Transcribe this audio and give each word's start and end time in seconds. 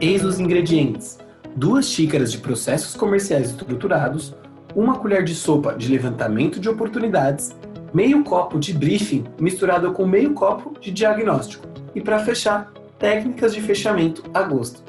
Eis 0.00 0.24
os 0.24 0.40
ingredientes: 0.40 1.18
duas 1.54 1.86
xícaras 1.86 2.32
de 2.32 2.38
processos 2.38 2.96
comerciais 2.96 3.50
estruturados, 3.50 4.34
uma 4.74 4.98
colher 4.98 5.22
de 5.22 5.34
sopa 5.34 5.74
de 5.74 5.88
levantamento 5.88 6.58
de 6.58 6.68
oportunidades, 6.68 7.54
meio 7.92 8.24
copo 8.24 8.58
de 8.58 8.72
briefing 8.72 9.24
misturado 9.38 9.92
com 9.92 10.04
meio 10.04 10.34
copo 10.34 10.78
de 10.80 10.90
diagnóstico 10.90 11.66
e, 11.94 12.00
para 12.00 12.24
fechar, 12.24 12.72
técnicas 12.98 13.54
de 13.54 13.60
fechamento 13.60 14.24
a 14.34 14.42
gosto. 14.42 14.82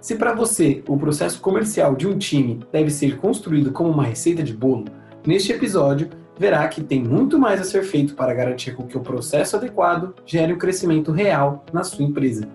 Se 0.00 0.14
para 0.14 0.34
você 0.34 0.82
o 0.88 0.96
processo 0.96 1.40
comercial 1.40 1.94
de 1.94 2.06
um 2.06 2.16
time 2.16 2.60
deve 2.72 2.90
ser 2.90 3.18
construído 3.18 3.72
como 3.72 3.90
uma 3.90 4.04
receita 4.04 4.42
de 4.42 4.54
bolo, 4.54 4.86
neste 5.26 5.52
episódio 5.52 6.08
verá 6.38 6.66
que 6.68 6.82
tem 6.82 7.02
muito 7.02 7.38
mais 7.38 7.60
a 7.60 7.64
ser 7.64 7.82
feito 7.82 8.14
para 8.14 8.32
garantir 8.32 8.74
que 8.74 8.96
o 8.96 9.02
processo 9.02 9.56
adequado 9.56 10.14
gere 10.24 10.52
um 10.52 10.58
crescimento 10.58 11.12
real 11.12 11.64
na 11.72 11.84
sua 11.84 12.04
empresa. 12.04 12.48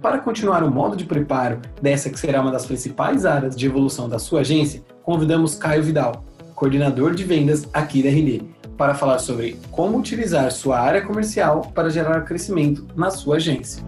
Para 0.00 0.18
continuar 0.18 0.62
o 0.62 0.70
modo 0.70 0.94
de 0.94 1.04
preparo 1.04 1.60
dessa 1.82 2.08
que 2.08 2.20
será 2.20 2.40
uma 2.40 2.52
das 2.52 2.64
principais 2.64 3.26
áreas 3.26 3.56
de 3.56 3.66
evolução 3.66 4.08
da 4.08 4.18
sua 4.18 4.40
agência, 4.40 4.80
convidamos 5.02 5.56
Caio 5.56 5.82
Vidal, 5.82 6.24
coordenador 6.54 7.16
de 7.16 7.24
vendas 7.24 7.66
aqui 7.72 8.00
da 8.00 8.08
RD, 8.08 8.42
para 8.76 8.94
falar 8.94 9.18
sobre 9.18 9.58
como 9.72 9.98
utilizar 9.98 10.52
sua 10.52 10.78
área 10.78 11.02
comercial 11.02 11.72
para 11.74 11.90
gerar 11.90 12.20
crescimento 12.20 12.86
na 12.94 13.10
sua 13.10 13.36
agência. 13.36 13.82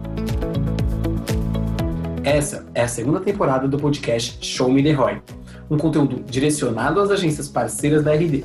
Essa 2.25 2.65
é 2.75 2.81
a 2.81 2.89
segunda 2.89 3.21
temporada 3.21 3.65
do 3.65 3.77
podcast 3.77 4.37
Show 4.45 4.69
Me 4.69 4.83
The 4.83 4.91
Roy, 4.91 5.21
um 5.69 5.77
conteúdo 5.77 6.21
direcionado 6.29 6.99
às 6.99 7.09
agências 7.09 7.47
parceiras 7.47 8.03
da 8.03 8.13
RD. 8.13 8.43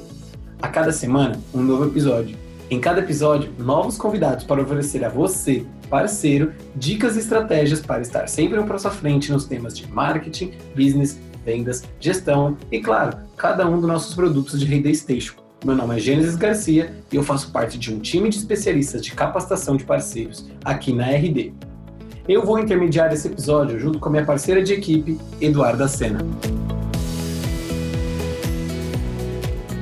A 0.63 0.69
cada 0.69 0.93
semana, 0.93 1.37
um 1.53 1.63
novo 1.63 1.87
episódio. 1.87 2.39
Em 2.71 2.81
cada 2.81 3.01
episódio, 3.01 3.53
novos 3.59 3.99
convidados 3.99 4.45
para 4.45 4.63
oferecer 4.63 5.05
a 5.05 5.09
você, 5.09 5.65
parceiro, 5.89 6.53
dicas 6.75 7.17
e 7.17 7.21
estratégias 7.21 7.81
para 7.81 8.03
estar 8.03 8.29
sempre 8.29 8.59
um 8.59 8.67
passo 8.67 8.89
à 8.89 8.91
frente 8.91 9.33
nos 9.33 9.45
temas 9.45 9.77
de 9.77 9.91
marketing, 9.91 10.53
business, 10.75 11.19
vendas, 11.45 11.85
gestão 12.01 12.57
e, 12.71 12.81
claro, 12.81 13.17
cada 13.37 13.69
um 13.69 13.79
dos 13.79 13.89
nossos 13.89 14.15
produtos 14.15 14.59
de 14.59 14.67
Rede 14.67 14.95
Station 14.95 15.47
meu 15.65 15.75
nome 15.75 15.97
é 15.97 15.99
Gênesis 15.99 16.37
Garcia 16.37 16.95
e 17.11 17.17
eu 17.17 17.25
faço 17.25 17.51
parte 17.51 17.77
de 17.79 17.93
um 17.93 17.99
time 17.99 18.29
de 18.29 18.37
especialistas 18.37 19.03
de 19.03 19.13
capacitação 19.13 19.77
de 19.77 19.85
parceiros 19.85 20.49
aqui 20.65 20.93
na 20.93 21.07
RD. 21.07 21.53
Eu 22.29 22.45
vou 22.45 22.59
intermediar 22.59 23.13
esse 23.13 23.27
episódio 23.27 23.79
junto 23.79 23.99
com 23.99 24.09
a 24.09 24.13
minha 24.13 24.25
parceira 24.25 24.63
de 24.63 24.73
equipe, 24.73 25.19
Eduarda 25.41 25.89
Sena. 25.89 26.19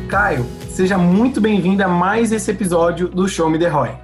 Caio, 0.09 0.47
seja 0.71 0.97
muito 0.97 1.41
bem-vindo 1.41 1.83
a 1.83 1.89
mais 1.89 2.33
esse 2.33 2.51
episódio 2.51 3.09
do 3.09 3.29
Show 3.29 3.51
Me 3.51 3.59
The 3.59 3.69
Roy. 3.69 4.04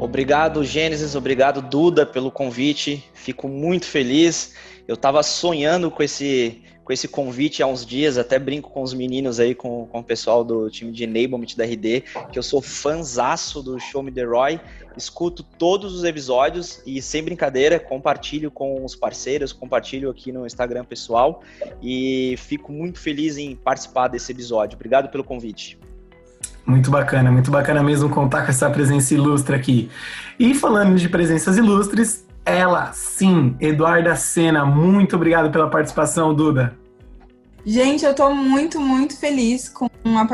Obrigado, 0.00 0.64
Gênesis, 0.64 1.14
obrigado, 1.14 1.60
Duda, 1.60 2.06
pelo 2.06 2.30
convite. 2.30 3.04
Fico 3.12 3.46
muito 3.46 3.84
feliz. 3.84 4.54
Eu 4.88 4.94
estava 4.94 5.22
sonhando 5.22 5.90
com 5.90 6.02
esse 6.02 6.62
com 6.82 6.92
esse 6.92 7.06
convite 7.06 7.62
há 7.62 7.66
uns 7.68 7.86
dias, 7.86 8.18
até 8.18 8.36
brinco 8.36 8.70
com 8.70 8.82
os 8.82 8.92
meninos 8.92 9.38
aí, 9.38 9.54
com, 9.54 9.86
com 9.86 10.00
o 10.00 10.02
pessoal 10.02 10.42
do 10.42 10.68
time 10.68 10.90
de 10.90 11.04
Enablement 11.04 11.54
da 11.56 11.64
RD, 11.64 12.02
que 12.32 12.36
eu 12.36 12.42
sou 12.42 12.60
fanzaço 12.60 13.62
do 13.62 13.78
Show 13.78 14.02
Me 14.02 14.10
The 14.10 14.24
Roy, 14.24 14.58
escuto 14.96 15.44
todos 15.44 15.94
os 15.94 16.02
episódios 16.02 16.82
e, 16.84 17.00
sem 17.00 17.22
brincadeira, 17.22 17.78
compartilho 17.78 18.50
com 18.50 18.84
os 18.84 18.96
parceiros, 18.96 19.52
compartilho 19.52 20.10
aqui 20.10 20.32
no 20.32 20.44
Instagram 20.44 20.84
pessoal 20.84 21.42
e 21.80 22.34
fico 22.38 22.72
muito 22.72 22.98
feliz 22.98 23.36
em 23.36 23.54
participar 23.54 24.08
desse 24.08 24.32
episódio. 24.32 24.74
Obrigado 24.74 25.10
pelo 25.10 25.22
convite. 25.22 25.78
Muito 26.66 26.90
bacana, 26.90 27.30
muito 27.30 27.50
bacana 27.50 27.82
mesmo 27.82 28.08
contar 28.08 28.42
com 28.44 28.50
essa 28.50 28.68
presença 28.70 29.14
ilustre 29.14 29.56
aqui. 29.56 29.90
E 30.38 30.54
falando 30.54 30.96
de 30.96 31.08
presenças 31.08 31.56
ilustres, 31.56 32.24
ela, 32.44 32.92
sim, 32.92 33.56
Eduarda 33.60 34.14
Sena. 34.16 34.64
Muito 34.64 35.16
obrigado 35.16 35.50
pela 35.50 35.68
participação, 35.68 36.34
Duda. 36.34 36.76
Gente, 37.64 38.04
eu 38.04 38.14
tô 38.14 38.32
muito, 38.34 38.80
muito 38.80 39.16
feliz 39.18 39.68
com 39.68 39.88
uma 40.04 40.26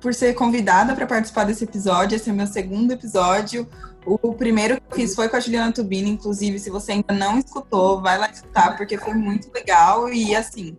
por 0.00 0.14
ser 0.14 0.34
convidada 0.34 0.94
para 0.94 1.06
participar 1.06 1.44
desse 1.44 1.64
episódio. 1.64 2.16
Esse 2.16 2.30
é 2.30 2.32
meu 2.32 2.46
segundo 2.46 2.92
episódio. 2.92 3.66
O 4.04 4.32
primeiro 4.32 4.76
que 4.76 4.82
eu 4.90 4.96
fiz 4.96 5.14
foi 5.14 5.28
com 5.28 5.36
a 5.36 5.40
Juliana 5.40 5.72
Tubini, 5.72 6.10
inclusive, 6.10 6.58
se 6.58 6.70
você 6.70 6.92
ainda 6.92 7.12
não 7.12 7.38
escutou, 7.38 8.00
vai 8.00 8.16
lá 8.16 8.30
escutar, 8.30 8.76
porque 8.76 8.96
foi 8.96 9.14
muito 9.14 9.50
legal. 9.52 10.08
E 10.08 10.34
assim, 10.34 10.76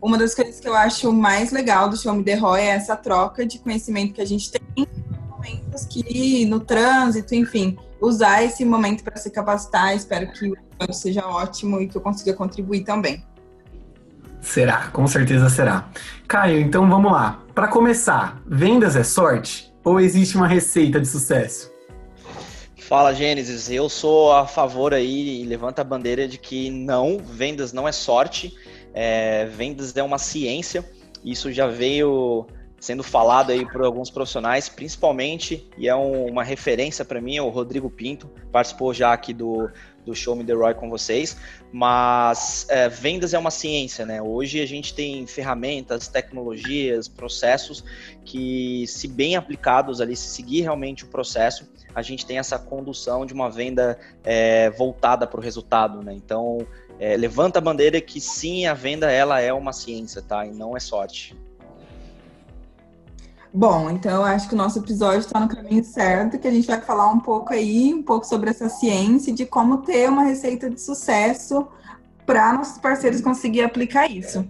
uma 0.00 0.16
das 0.16 0.34
coisas 0.34 0.58
que 0.58 0.68
eu 0.68 0.74
acho 0.74 1.12
mais 1.12 1.52
legal 1.52 1.88
do 1.88 1.96
Show 1.96 2.14
Me 2.14 2.24
The 2.24 2.34
Roy 2.34 2.60
é 2.60 2.66
essa 2.68 2.96
troca 2.96 3.44
de 3.44 3.58
conhecimento 3.58 4.14
que 4.14 4.20
a 4.20 4.26
gente 4.26 4.50
tem 4.50 4.60
em 4.76 4.86
momentos 5.28 5.84
que 5.84 6.44
no 6.46 6.60
trânsito, 6.60 7.34
enfim, 7.34 7.76
usar 8.00 8.42
esse 8.42 8.64
momento 8.64 9.04
para 9.04 9.16
se 9.16 9.30
capacitar. 9.30 9.94
Espero 9.94 10.32
que 10.32 10.48
o 10.48 10.54
episódio 10.54 10.94
seja 10.94 11.26
ótimo 11.26 11.80
e 11.80 11.88
que 11.88 11.96
eu 11.96 12.00
consiga 12.00 12.32
contribuir 12.32 12.84
também. 12.84 13.22
Será, 14.40 14.88
com 14.88 15.06
certeza 15.06 15.50
será. 15.50 15.86
Caio, 16.26 16.60
então 16.60 16.88
vamos 16.88 17.12
lá. 17.12 17.42
Para 17.54 17.68
começar, 17.68 18.40
vendas 18.46 18.96
é 18.96 19.02
sorte 19.02 19.70
ou 19.84 20.00
existe 20.00 20.34
uma 20.36 20.48
receita 20.48 20.98
de 20.98 21.06
sucesso? 21.06 21.70
Fala, 22.78 23.14
Gênesis. 23.14 23.70
Eu 23.70 23.88
sou 23.88 24.32
a 24.32 24.46
favor 24.46 24.94
aí 24.94 25.42
e 25.42 25.44
levanta 25.44 25.82
a 25.82 25.84
bandeira 25.84 26.26
de 26.26 26.38
que 26.38 26.70
não, 26.70 27.18
vendas 27.18 27.72
não 27.72 27.86
é 27.86 27.92
sorte, 27.92 28.56
é, 28.94 29.46
vendas 29.46 29.96
é 29.96 30.02
uma 30.02 30.18
ciência. 30.18 30.84
Isso 31.24 31.52
já 31.52 31.66
veio 31.66 32.46
sendo 32.80 33.02
falado 33.02 33.52
aí 33.52 33.70
por 33.70 33.82
alguns 33.82 34.10
profissionais, 34.10 34.68
principalmente, 34.68 35.68
e 35.76 35.86
é 35.86 35.94
um, 35.94 36.26
uma 36.26 36.42
referência 36.42 37.04
para 37.04 37.20
mim, 37.20 37.36
é 37.36 37.42
o 37.42 37.50
Rodrigo 37.50 37.90
Pinto, 37.90 38.26
participou 38.50 38.94
já 38.94 39.12
aqui 39.12 39.34
do, 39.34 39.70
do 40.04 40.14
Show 40.14 40.34
Me 40.34 40.42
The 40.42 40.54
Roy 40.54 40.72
com 40.72 40.88
vocês, 40.88 41.36
mas 41.70 42.66
é, 42.70 42.88
vendas 42.88 43.34
é 43.34 43.38
uma 43.38 43.50
ciência, 43.50 44.06
né? 44.06 44.22
Hoje 44.22 44.62
a 44.62 44.66
gente 44.66 44.94
tem 44.94 45.26
ferramentas, 45.26 46.08
tecnologias, 46.08 47.06
processos 47.06 47.84
que, 48.24 48.86
se 48.86 49.06
bem 49.06 49.36
aplicados 49.36 50.00
ali, 50.00 50.16
se 50.16 50.28
seguir 50.30 50.62
realmente 50.62 51.04
o 51.04 51.08
processo, 51.08 51.70
a 51.94 52.00
gente 52.00 52.24
tem 52.24 52.38
essa 52.38 52.58
condução 52.58 53.26
de 53.26 53.34
uma 53.34 53.50
venda 53.50 53.98
é, 54.24 54.70
voltada 54.70 55.26
para 55.26 55.38
o 55.38 55.42
resultado, 55.42 56.02
né? 56.02 56.14
Então, 56.14 56.66
é, 57.00 57.16
levanta 57.16 57.58
a 57.58 57.62
bandeira 57.62 57.98
que 57.98 58.20
sim, 58.20 58.66
a 58.66 58.74
venda 58.74 59.10
ela 59.10 59.40
é 59.40 59.50
uma 59.50 59.72
ciência, 59.72 60.20
tá? 60.20 60.46
E 60.46 60.52
não 60.52 60.76
é 60.76 60.80
sorte. 60.80 61.34
Bom, 63.52 63.90
então 63.90 64.16
eu 64.16 64.22
acho 64.22 64.48
que 64.48 64.54
o 64.54 64.58
nosso 64.58 64.78
episódio 64.78 65.20
está 65.20 65.40
no 65.40 65.48
caminho 65.48 65.82
certo, 65.82 66.38
que 66.38 66.46
a 66.46 66.50
gente 66.50 66.66
vai 66.66 66.80
falar 66.80 67.10
um 67.10 67.18
pouco 67.18 67.54
aí, 67.54 67.92
um 67.92 68.02
pouco 68.02 68.26
sobre 68.26 68.50
essa 68.50 68.68
ciência 68.68 69.32
de 69.32 69.46
como 69.46 69.78
ter 69.78 70.10
uma 70.10 70.22
receita 70.22 70.68
de 70.68 70.80
sucesso 70.80 71.66
para 72.26 72.52
nossos 72.52 72.78
parceiros 72.78 73.22
conseguir 73.22 73.62
aplicar 73.62 74.08
isso. 74.08 74.46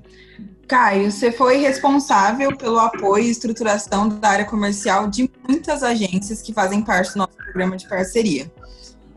Caio, 0.67 1.11
você 1.11 1.33
foi 1.33 1.59
responsável 1.59 2.55
pelo 2.57 2.79
apoio 2.79 3.25
e 3.25 3.31
estruturação 3.31 4.09
da 4.09 4.29
área 4.29 4.45
comercial 4.45 5.09
de 5.09 5.31
muitas 5.49 5.83
agências 5.85 6.43
que 6.43 6.53
fazem 6.53 6.83
parte 6.83 7.13
do 7.13 7.19
nosso 7.19 7.37
programa 7.37 7.77
de 7.77 7.89
parceria. 7.89 8.53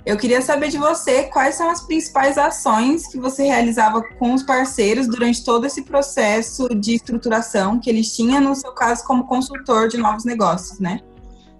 Eu 0.05 0.17
queria 0.17 0.41
saber 0.41 0.67
de 0.67 0.77
você 0.77 1.23
quais 1.23 1.55
são 1.55 1.69
as 1.69 1.81
principais 1.81 2.37
ações 2.37 3.07
que 3.07 3.17
você 3.17 3.43
realizava 3.43 4.03
com 4.19 4.33
os 4.33 4.43
parceiros 4.43 5.07
durante 5.07 5.45
todo 5.45 5.65
esse 5.65 5.83
processo 5.83 6.67
de 6.75 6.95
estruturação 6.95 7.79
que 7.79 7.89
eles 7.89 8.13
tinham, 8.13 8.41
no 8.41 8.53
seu 8.53 8.73
caso, 8.73 9.05
como 9.05 9.25
consultor 9.25 9.87
de 9.87 9.97
novos 9.97 10.25
negócios, 10.25 10.77
né? 10.77 10.99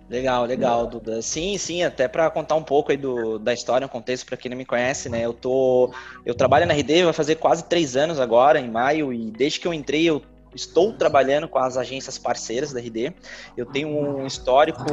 Legal, 0.09 0.45
legal, 0.45 0.85
Duda. 0.85 1.21
Sim, 1.21 1.57
sim, 1.57 1.83
até 1.83 2.07
para 2.07 2.29
contar 2.29 2.55
um 2.55 2.63
pouco 2.63 2.91
aí 2.91 2.97
do, 2.97 3.39
da 3.39 3.53
história, 3.53 3.87
um 3.87 3.89
contexto 3.89 4.25
para 4.25 4.35
quem 4.35 4.49
não 4.51 4.57
me 4.57 4.65
conhece, 4.65 5.07
né? 5.07 5.25
Eu 5.25 5.33
tô, 5.33 5.93
eu 6.25 6.35
trabalho 6.35 6.65
na 6.65 6.73
RD, 6.73 7.05
vai 7.05 7.13
fazer 7.13 7.35
quase 7.35 7.63
três 7.63 7.95
anos 7.95 8.19
agora, 8.19 8.59
em 8.59 8.69
maio, 8.69 9.13
e 9.13 9.31
desde 9.31 9.59
que 9.61 9.67
eu 9.67 9.73
entrei 9.73 10.03
eu 10.03 10.21
estou 10.55 10.93
trabalhando 10.93 11.47
com 11.47 11.59
as 11.59 11.77
agências 11.77 12.17
parceiras 12.17 12.71
da 12.73 12.79
RD. 12.79 13.13
Eu 13.55 13.65
tenho 13.65 13.87
um 13.89 14.25
histórico, 14.25 14.85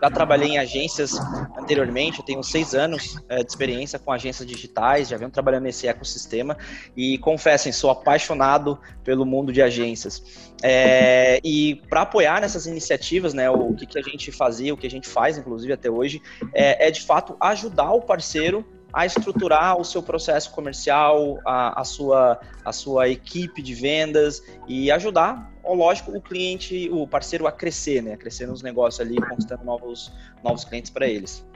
já 0.00 0.10
trabalhei 0.10 0.50
em 0.50 0.58
agências 0.58 1.18
anteriormente, 1.58 2.18
eu 2.18 2.24
tenho 2.24 2.42
seis 2.42 2.74
anos 2.74 3.16
é, 3.28 3.42
de 3.42 3.50
experiência 3.50 3.98
com 3.98 4.12
agências 4.12 4.46
digitais, 4.46 5.08
já 5.08 5.16
venho 5.16 5.30
trabalhando 5.30 5.64
nesse 5.64 5.86
ecossistema 5.86 6.56
e 6.96 7.18
confessem, 7.18 7.72
sou 7.72 7.90
apaixonado 7.90 8.78
pelo 9.04 9.24
mundo 9.24 9.52
de 9.52 9.62
agências. 9.62 10.22
É, 10.62 11.40
e 11.44 11.76
para 11.88 12.02
apoiar 12.02 12.40
nessas 12.40 12.66
iniciativas, 12.66 13.32
né, 13.32 13.48
o 13.50 13.74
que, 13.74 13.86
que 13.86 13.98
a 13.98 14.02
gente 14.02 14.32
fazia, 14.32 14.74
o 14.74 14.76
que 14.76 14.86
a 14.86 14.90
gente 14.90 15.08
faz, 15.08 15.38
inclusive 15.38 15.72
até 15.72 15.90
hoje, 15.90 16.20
é, 16.52 16.88
é 16.88 16.90
de 16.90 17.02
fato 17.02 17.36
ajudar 17.40 17.92
o 17.92 18.02
parceiro 18.02 18.64
a 18.92 19.04
estruturar 19.04 19.78
o 19.78 19.84
seu 19.84 20.02
processo 20.02 20.50
comercial, 20.50 21.38
a, 21.44 21.80
a, 21.80 21.84
sua, 21.84 22.40
a 22.64 22.72
sua 22.72 23.08
equipe 23.08 23.62
de 23.62 23.74
vendas 23.74 24.42
e 24.66 24.90
ajudar, 24.90 25.52
lógico, 25.64 26.16
o 26.16 26.20
cliente, 26.20 26.88
o 26.90 27.06
parceiro 27.06 27.46
a 27.46 27.52
crescer, 27.52 28.02
né? 28.02 28.14
A 28.14 28.16
crescer 28.16 28.46
nos 28.46 28.62
negócios 28.62 29.06
ali, 29.06 29.16
conquistando 29.16 29.64
novos, 29.64 30.12
novos 30.42 30.64
clientes 30.64 30.90
para 30.90 31.06
eles. 31.06 31.46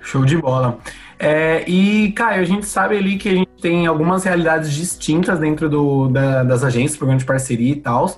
Show 0.00 0.24
de 0.24 0.36
bola. 0.36 0.78
É, 1.18 1.64
e, 1.68 2.12
Caio, 2.12 2.40
a 2.40 2.44
gente 2.44 2.66
sabe 2.66 2.96
ali 2.96 3.18
que 3.18 3.28
a 3.28 3.34
gente 3.34 3.50
tem 3.60 3.86
algumas 3.86 4.24
realidades 4.24 4.72
distintas 4.72 5.38
dentro 5.38 5.68
do, 5.68 6.08
da, 6.08 6.42
das 6.42 6.64
agências, 6.64 6.96
programa 6.96 7.18
de 7.20 7.26
parceria 7.26 7.72
e 7.72 7.76
tal. 7.76 8.16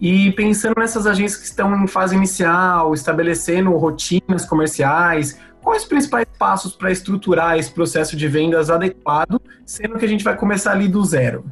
E 0.00 0.32
pensando 0.32 0.74
nessas 0.78 1.06
agências 1.06 1.40
que 1.40 1.46
estão 1.46 1.84
em 1.84 1.86
fase 1.86 2.16
inicial, 2.16 2.92
estabelecendo 2.94 3.70
rotinas 3.76 4.44
comerciais, 4.46 5.38
quais 5.62 5.82
os 5.82 5.88
principais 5.88 6.26
passos 6.38 6.74
para 6.74 6.90
estruturar 6.90 7.58
esse 7.58 7.70
processo 7.70 8.16
de 8.16 8.26
vendas 8.28 8.70
adequado, 8.70 9.40
sendo 9.64 9.98
que 9.98 10.04
a 10.04 10.08
gente 10.08 10.24
vai 10.24 10.36
começar 10.36 10.72
ali 10.72 10.88
do 10.88 11.04
zero? 11.04 11.44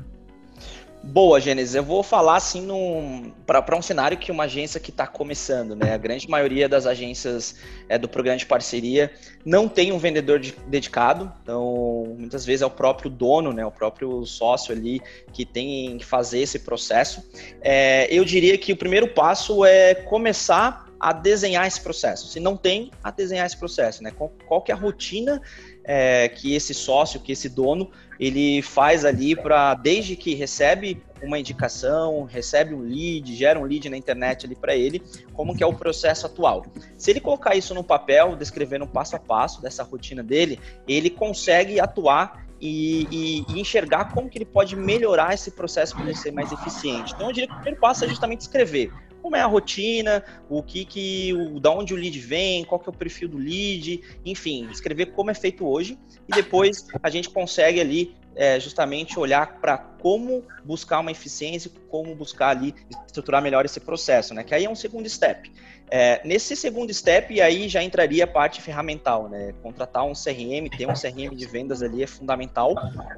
Boa, 1.10 1.40
Gênesis. 1.40 1.74
Eu 1.74 1.82
vou 1.82 2.02
falar 2.02 2.36
assim 2.36 3.32
para 3.46 3.76
um 3.76 3.80
cenário 3.80 4.18
que 4.18 4.30
uma 4.30 4.44
agência 4.44 4.78
que 4.78 4.90
está 4.90 5.06
começando, 5.06 5.74
né? 5.74 5.94
A 5.94 5.96
grande 5.96 6.28
maioria 6.28 6.68
das 6.68 6.84
agências 6.84 7.56
é, 7.88 7.96
do 7.96 8.06
programa 8.06 8.36
de 8.36 8.44
parceria 8.44 9.10
não 9.42 9.68
tem 9.68 9.90
um 9.90 9.98
vendedor 9.98 10.38
de, 10.38 10.54
dedicado, 10.66 11.32
então 11.42 12.14
muitas 12.18 12.44
vezes 12.44 12.60
é 12.60 12.66
o 12.66 12.70
próprio 12.70 13.08
dono, 13.08 13.54
né? 13.54 13.64
O 13.64 13.70
próprio 13.70 14.26
sócio 14.26 14.74
ali 14.74 15.00
que 15.32 15.46
tem 15.46 15.96
que 15.96 16.04
fazer 16.04 16.40
esse 16.40 16.58
processo. 16.58 17.22
É, 17.62 18.06
eu 18.10 18.22
diria 18.22 18.58
que 18.58 18.72
o 18.72 18.76
primeiro 18.76 19.08
passo 19.08 19.64
é 19.64 19.94
começar 19.94 20.87
a 21.00 21.12
desenhar 21.12 21.66
esse 21.66 21.80
processo. 21.80 22.28
Se 22.28 22.40
não 22.40 22.56
tem, 22.56 22.90
a 23.02 23.10
desenhar 23.10 23.46
esse 23.46 23.56
processo, 23.56 24.02
né? 24.02 24.10
Qual, 24.10 24.32
qual 24.46 24.62
que 24.62 24.72
é 24.72 24.74
a 24.74 24.78
rotina 24.78 25.40
é, 25.84 26.28
que 26.28 26.54
esse 26.54 26.74
sócio, 26.74 27.20
que 27.20 27.32
esse 27.32 27.48
dono, 27.48 27.90
ele 28.18 28.60
faz 28.62 29.04
ali 29.04 29.34
para, 29.34 29.74
desde 29.74 30.16
que 30.16 30.34
recebe 30.34 31.02
uma 31.22 31.38
indicação, 31.38 32.24
recebe 32.24 32.74
um 32.74 32.80
lead, 32.80 33.34
gera 33.34 33.58
um 33.58 33.64
lead 33.64 33.88
na 33.88 33.96
internet 33.96 34.44
ali 34.44 34.54
para 34.54 34.74
ele, 34.76 35.02
como 35.32 35.56
que 35.56 35.62
é 35.62 35.66
o 35.66 35.72
processo 35.72 36.26
atual. 36.26 36.66
Se 36.96 37.10
ele 37.10 37.20
colocar 37.20 37.54
isso 37.54 37.74
no 37.74 37.82
papel, 37.82 38.36
descrevendo 38.36 38.86
passo 38.86 39.16
a 39.16 39.18
passo 39.18 39.62
dessa 39.62 39.82
rotina 39.82 40.22
dele, 40.22 40.60
ele 40.86 41.10
consegue 41.10 41.80
atuar 41.80 42.46
e, 42.60 43.06
e, 43.10 43.44
e, 43.48 43.60
enxergar 43.60 44.12
como 44.12 44.28
que 44.28 44.36
ele 44.38 44.44
pode 44.44 44.74
melhorar 44.74 45.32
esse 45.32 45.52
processo 45.52 45.94
para 45.94 46.04
ele 46.04 46.16
ser 46.16 46.32
mais 46.32 46.50
eficiente. 46.50 47.14
Então, 47.14 47.28
eu 47.28 47.32
diria 47.32 47.46
que 47.46 47.52
o 47.52 47.56
primeiro 47.56 47.80
passo 47.80 48.04
é 48.04 48.08
justamente 48.08 48.40
escrever 48.40 48.92
como 49.22 49.36
é 49.36 49.40
a 49.40 49.46
rotina, 49.46 50.24
o 50.48 50.62
que 50.62 50.84
que, 50.84 51.32
o, 51.34 51.60
da 51.60 51.70
onde 51.70 51.92
o 51.92 51.96
lead 51.96 52.18
vem, 52.18 52.64
qual 52.64 52.78
que 52.78 52.88
é 52.88 52.92
o 52.92 52.96
perfil 52.96 53.28
do 53.28 53.38
lead, 53.38 54.00
enfim, 54.24 54.68
escrever 54.70 55.06
como 55.06 55.30
é 55.30 55.34
feito 55.34 55.66
hoje 55.66 55.98
e 56.28 56.32
depois 56.32 56.86
a 57.02 57.10
gente 57.10 57.28
consegue 57.30 57.80
ali 57.80 58.14
é, 58.38 58.60
justamente 58.60 59.18
olhar 59.18 59.58
para 59.60 59.76
como 59.76 60.44
buscar 60.64 61.00
uma 61.00 61.10
eficiência, 61.10 61.70
como 61.90 62.14
buscar 62.14 62.50
ali 62.50 62.72
estruturar 63.04 63.42
melhor 63.42 63.64
esse 63.64 63.80
processo, 63.80 64.32
né? 64.32 64.44
Que 64.44 64.54
aí 64.54 64.64
é 64.64 64.70
um 64.70 64.76
segundo 64.76 65.08
step. 65.08 65.50
É, 65.90 66.20
nesse 66.24 66.54
segundo 66.54 66.94
step, 66.94 67.40
aí 67.40 67.68
já 67.68 67.82
entraria 67.82 68.22
a 68.24 68.26
parte 68.26 68.62
ferramental, 68.62 69.28
né? 69.28 69.52
Contratar 69.60 70.04
um 70.04 70.12
CRM, 70.12 70.68
ter 70.76 70.86
um 70.86 70.92
CRM 70.92 71.34
de 71.34 71.46
vendas 71.46 71.82
ali 71.82 72.02
é 72.02 72.06
fundamental. 72.06 72.74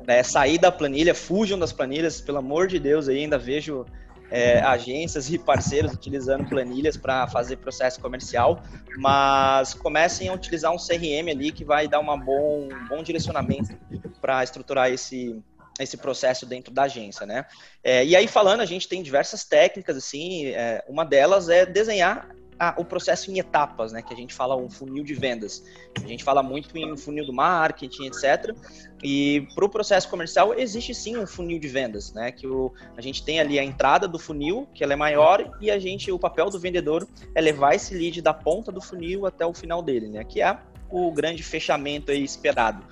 Né? 0.06 0.22
Sair 0.22 0.56
da 0.56 0.72
planilha, 0.72 1.14
fujam 1.14 1.58
das 1.58 1.72
planilhas, 1.72 2.20
pelo 2.20 2.38
amor 2.38 2.66
de 2.66 2.78
Deus, 2.78 3.06
aí 3.06 3.18
ainda 3.18 3.36
vejo 3.36 3.84
é, 4.30 4.60
agências 4.60 5.30
e 5.30 5.38
parceiros 5.38 5.92
utilizando 5.92 6.44
planilhas 6.48 6.96
para 6.96 7.26
fazer 7.26 7.56
processo 7.56 8.00
comercial, 8.00 8.62
mas 8.96 9.74
comecem 9.74 10.28
a 10.28 10.32
utilizar 10.32 10.72
um 10.72 10.76
CRM 10.76 11.28
ali 11.30 11.50
que 11.52 11.64
vai 11.64 11.88
dar 11.88 12.00
uma 12.00 12.16
bom, 12.16 12.68
um 12.72 12.88
bom 12.88 13.02
direcionamento 13.02 13.76
para 14.20 14.44
estruturar 14.44 14.90
esse, 14.90 15.42
esse 15.78 15.96
processo 15.96 16.46
dentro 16.46 16.72
da 16.72 16.84
agência, 16.84 17.26
né? 17.26 17.46
É, 17.82 18.04
e 18.04 18.14
aí 18.14 18.28
falando, 18.28 18.60
a 18.60 18.66
gente 18.66 18.86
tem 18.86 19.02
diversas 19.02 19.44
técnicas, 19.44 19.96
assim, 19.96 20.46
é, 20.46 20.84
uma 20.88 21.04
delas 21.04 21.48
é 21.48 21.66
desenhar 21.66 22.28
o 22.76 22.84
processo 22.84 23.30
em 23.30 23.38
etapas, 23.38 23.92
né? 23.92 24.02
Que 24.02 24.12
a 24.12 24.16
gente 24.16 24.34
fala 24.34 24.54
um 24.54 24.68
funil 24.68 25.02
de 25.02 25.14
vendas. 25.14 25.64
A 26.02 26.06
gente 26.06 26.22
fala 26.22 26.42
muito 26.42 26.76
em 26.76 26.96
funil 26.96 27.24
do 27.24 27.32
marketing, 27.32 28.06
etc. 28.06 28.54
E 29.02 29.46
para 29.54 29.64
o 29.64 29.68
processo 29.68 30.08
comercial 30.08 30.52
existe 30.52 30.94
sim 30.94 31.16
um 31.16 31.26
funil 31.26 31.58
de 31.58 31.68
vendas, 31.68 32.12
né? 32.12 32.30
Que 32.30 32.46
o, 32.46 32.72
a 32.96 33.00
gente 33.00 33.24
tem 33.24 33.40
ali 33.40 33.58
a 33.58 33.64
entrada 33.64 34.06
do 34.06 34.18
funil, 34.18 34.68
que 34.74 34.84
ela 34.84 34.92
é 34.92 34.96
maior, 34.96 35.56
e 35.60 35.70
a 35.70 35.78
gente, 35.78 36.12
o 36.12 36.18
papel 36.18 36.50
do 36.50 36.58
vendedor 36.58 37.08
é 37.34 37.40
levar 37.40 37.74
esse 37.74 37.94
lead 37.94 38.20
da 38.20 38.34
ponta 38.34 38.70
do 38.70 38.80
funil 38.80 39.24
até 39.24 39.46
o 39.46 39.54
final 39.54 39.82
dele, 39.82 40.08
né? 40.08 40.22
Que 40.22 40.42
é 40.42 40.58
o 40.90 41.10
grande 41.10 41.42
fechamento 41.42 42.10
aí 42.10 42.22
esperado. 42.22 42.84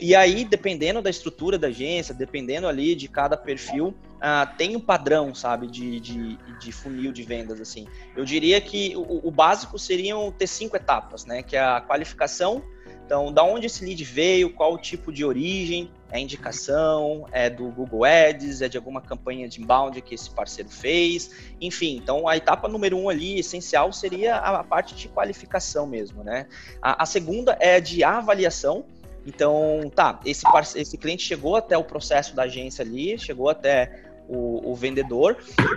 E 0.00 0.14
aí, 0.14 0.44
dependendo 0.44 1.02
da 1.02 1.10
estrutura 1.10 1.58
da 1.58 1.68
agência, 1.68 2.14
dependendo 2.14 2.66
ali 2.66 2.94
de 2.94 3.08
cada 3.08 3.36
perfil, 3.36 3.94
uh, 4.22 4.56
tem 4.56 4.76
um 4.76 4.80
padrão, 4.80 5.34
sabe, 5.34 5.66
de, 5.66 5.98
de, 5.98 6.36
de, 6.36 6.72
funil 6.72 7.12
de 7.12 7.24
vendas, 7.24 7.60
assim. 7.60 7.86
Eu 8.16 8.24
diria 8.24 8.60
que 8.60 8.94
o, 8.96 9.26
o, 9.26 9.30
básico 9.30 9.78
seriam 9.78 10.30
ter 10.30 10.46
cinco 10.46 10.76
etapas, 10.76 11.26
né? 11.26 11.42
Que 11.42 11.56
é 11.56 11.60
a 11.60 11.80
qualificação, 11.80 12.62
então, 13.04 13.32
da 13.32 13.42
onde 13.42 13.66
esse 13.66 13.84
lead 13.84 14.02
veio, 14.04 14.54
qual 14.54 14.72
o 14.72 14.78
tipo 14.78 15.12
de 15.12 15.24
origem, 15.24 15.90
é 16.10 16.20
indicação, 16.20 17.26
é 17.32 17.50
do 17.50 17.68
Google 17.68 18.04
Ads, 18.04 18.62
é 18.62 18.68
de 18.68 18.76
alguma 18.76 19.00
campanha 19.00 19.48
de 19.48 19.60
inbound 19.60 20.00
que 20.00 20.14
esse 20.14 20.30
parceiro 20.30 20.70
fez, 20.70 21.30
enfim. 21.60 21.96
Então, 21.96 22.28
a 22.28 22.36
etapa 22.36 22.68
número 22.68 22.96
um 22.96 23.08
ali, 23.08 23.38
essencial, 23.38 23.92
seria 23.92 24.36
a, 24.36 24.62
parte 24.62 24.94
de 24.94 25.08
qualificação 25.08 25.86
mesmo, 25.86 26.22
né? 26.22 26.46
A, 26.80 27.02
a 27.02 27.06
segunda 27.06 27.56
é 27.60 27.80
de 27.80 28.04
avaliação, 28.04 28.84
então, 29.26 29.90
tá, 29.94 30.18
esse, 30.24 30.44
esse 30.76 30.98
cliente 30.98 31.22
chegou 31.22 31.56
até 31.56 31.76
o 31.76 31.84
processo 31.84 32.34
da 32.34 32.42
agência 32.42 32.84
ali, 32.84 33.18
chegou 33.18 33.48
até 33.48 34.11
o, 34.28 34.70
o 34.70 34.74
vendedor, 34.74 35.36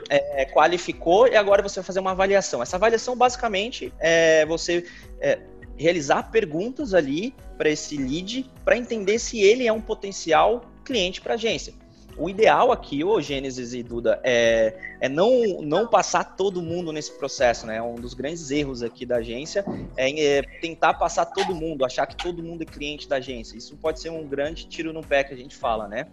é, 0.10 0.46
qualificou 0.46 1.28
e 1.28 1.36
agora 1.36 1.62
você 1.62 1.80
vai 1.80 1.86
fazer 1.86 2.00
uma 2.00 2.12
avaliação. 2.12 2.62
Essa 2.62 2.78
avaliação, 2.78 3.16
basicamente, 3.16 3.94
é 4.00 4.46
você 4.46 4.86
é, 5.20 5.40
realizar 5.78 6.32
perguntas 6.32 6.94
ali 6.94 7.34
para 7.58 7.70
esse 7.70 7.98
lead 7.98 8.50
para 8.64 8.78
entender 8.78 9.20
se 9.20 9.42
ele 9.42 9.68
é 9.68 9.74
um 9.74 9.82
potencial 9.82 10.62
cliente 10.84 11.22
para 11.22 11.34
a 11.34 11.36
agência. 11.36 11.74
O 12.18 12.30
ideal 12.30 12.72
aqui, 12.72 13.04
ô 13.04 13.20
Gênesis 13.20 13.74
e 13.74 13.84
Duda, 13.84 14.22
é, 14.24 14.74
é 15.02 15.10
não, 15.10 15.62
não 15.62 15.86
passar 15.86 16.24
todo 16.24 16.62
mundo 16.62 16.94
nesse 16.94 17.12
processo, 17.12 17.68
né? 17.68 17.82
Um 17.82 17.96
dos 17.96 18.14
grandes 18.14 18.50
erros 18.52 18.82
aqui 18.82 19.06
da 19.06 19.18
agência 19.18 19.66
é, 19.98 20.38
é, 20.38 20.42
tentar 20.62 20.94
passar 20.94 21.26
todo 21.26 21.54
mundo, 21.54 21.84
achar 21.84 22.06
que 22.06 22.16
todo 22.16 22.42
mundo 22.42 22.62
é 22.62 22.66
cliente 22.66 23.10
da 23.10 23.18
agência. 23.18 23.58
Isso 23.58 23.76
pode 23.76 24.00
ser 24.00 24.12
um 24.12 24.26
grande 24.26 24.66
tiro 24.66 24.94
no 24.94 25.02
pé 25.02 25.26
que 25.26 25.34
a 25.34 25.38
gente 25.38 25.58
fala, 25.58 25.90
né? 25.90 26.08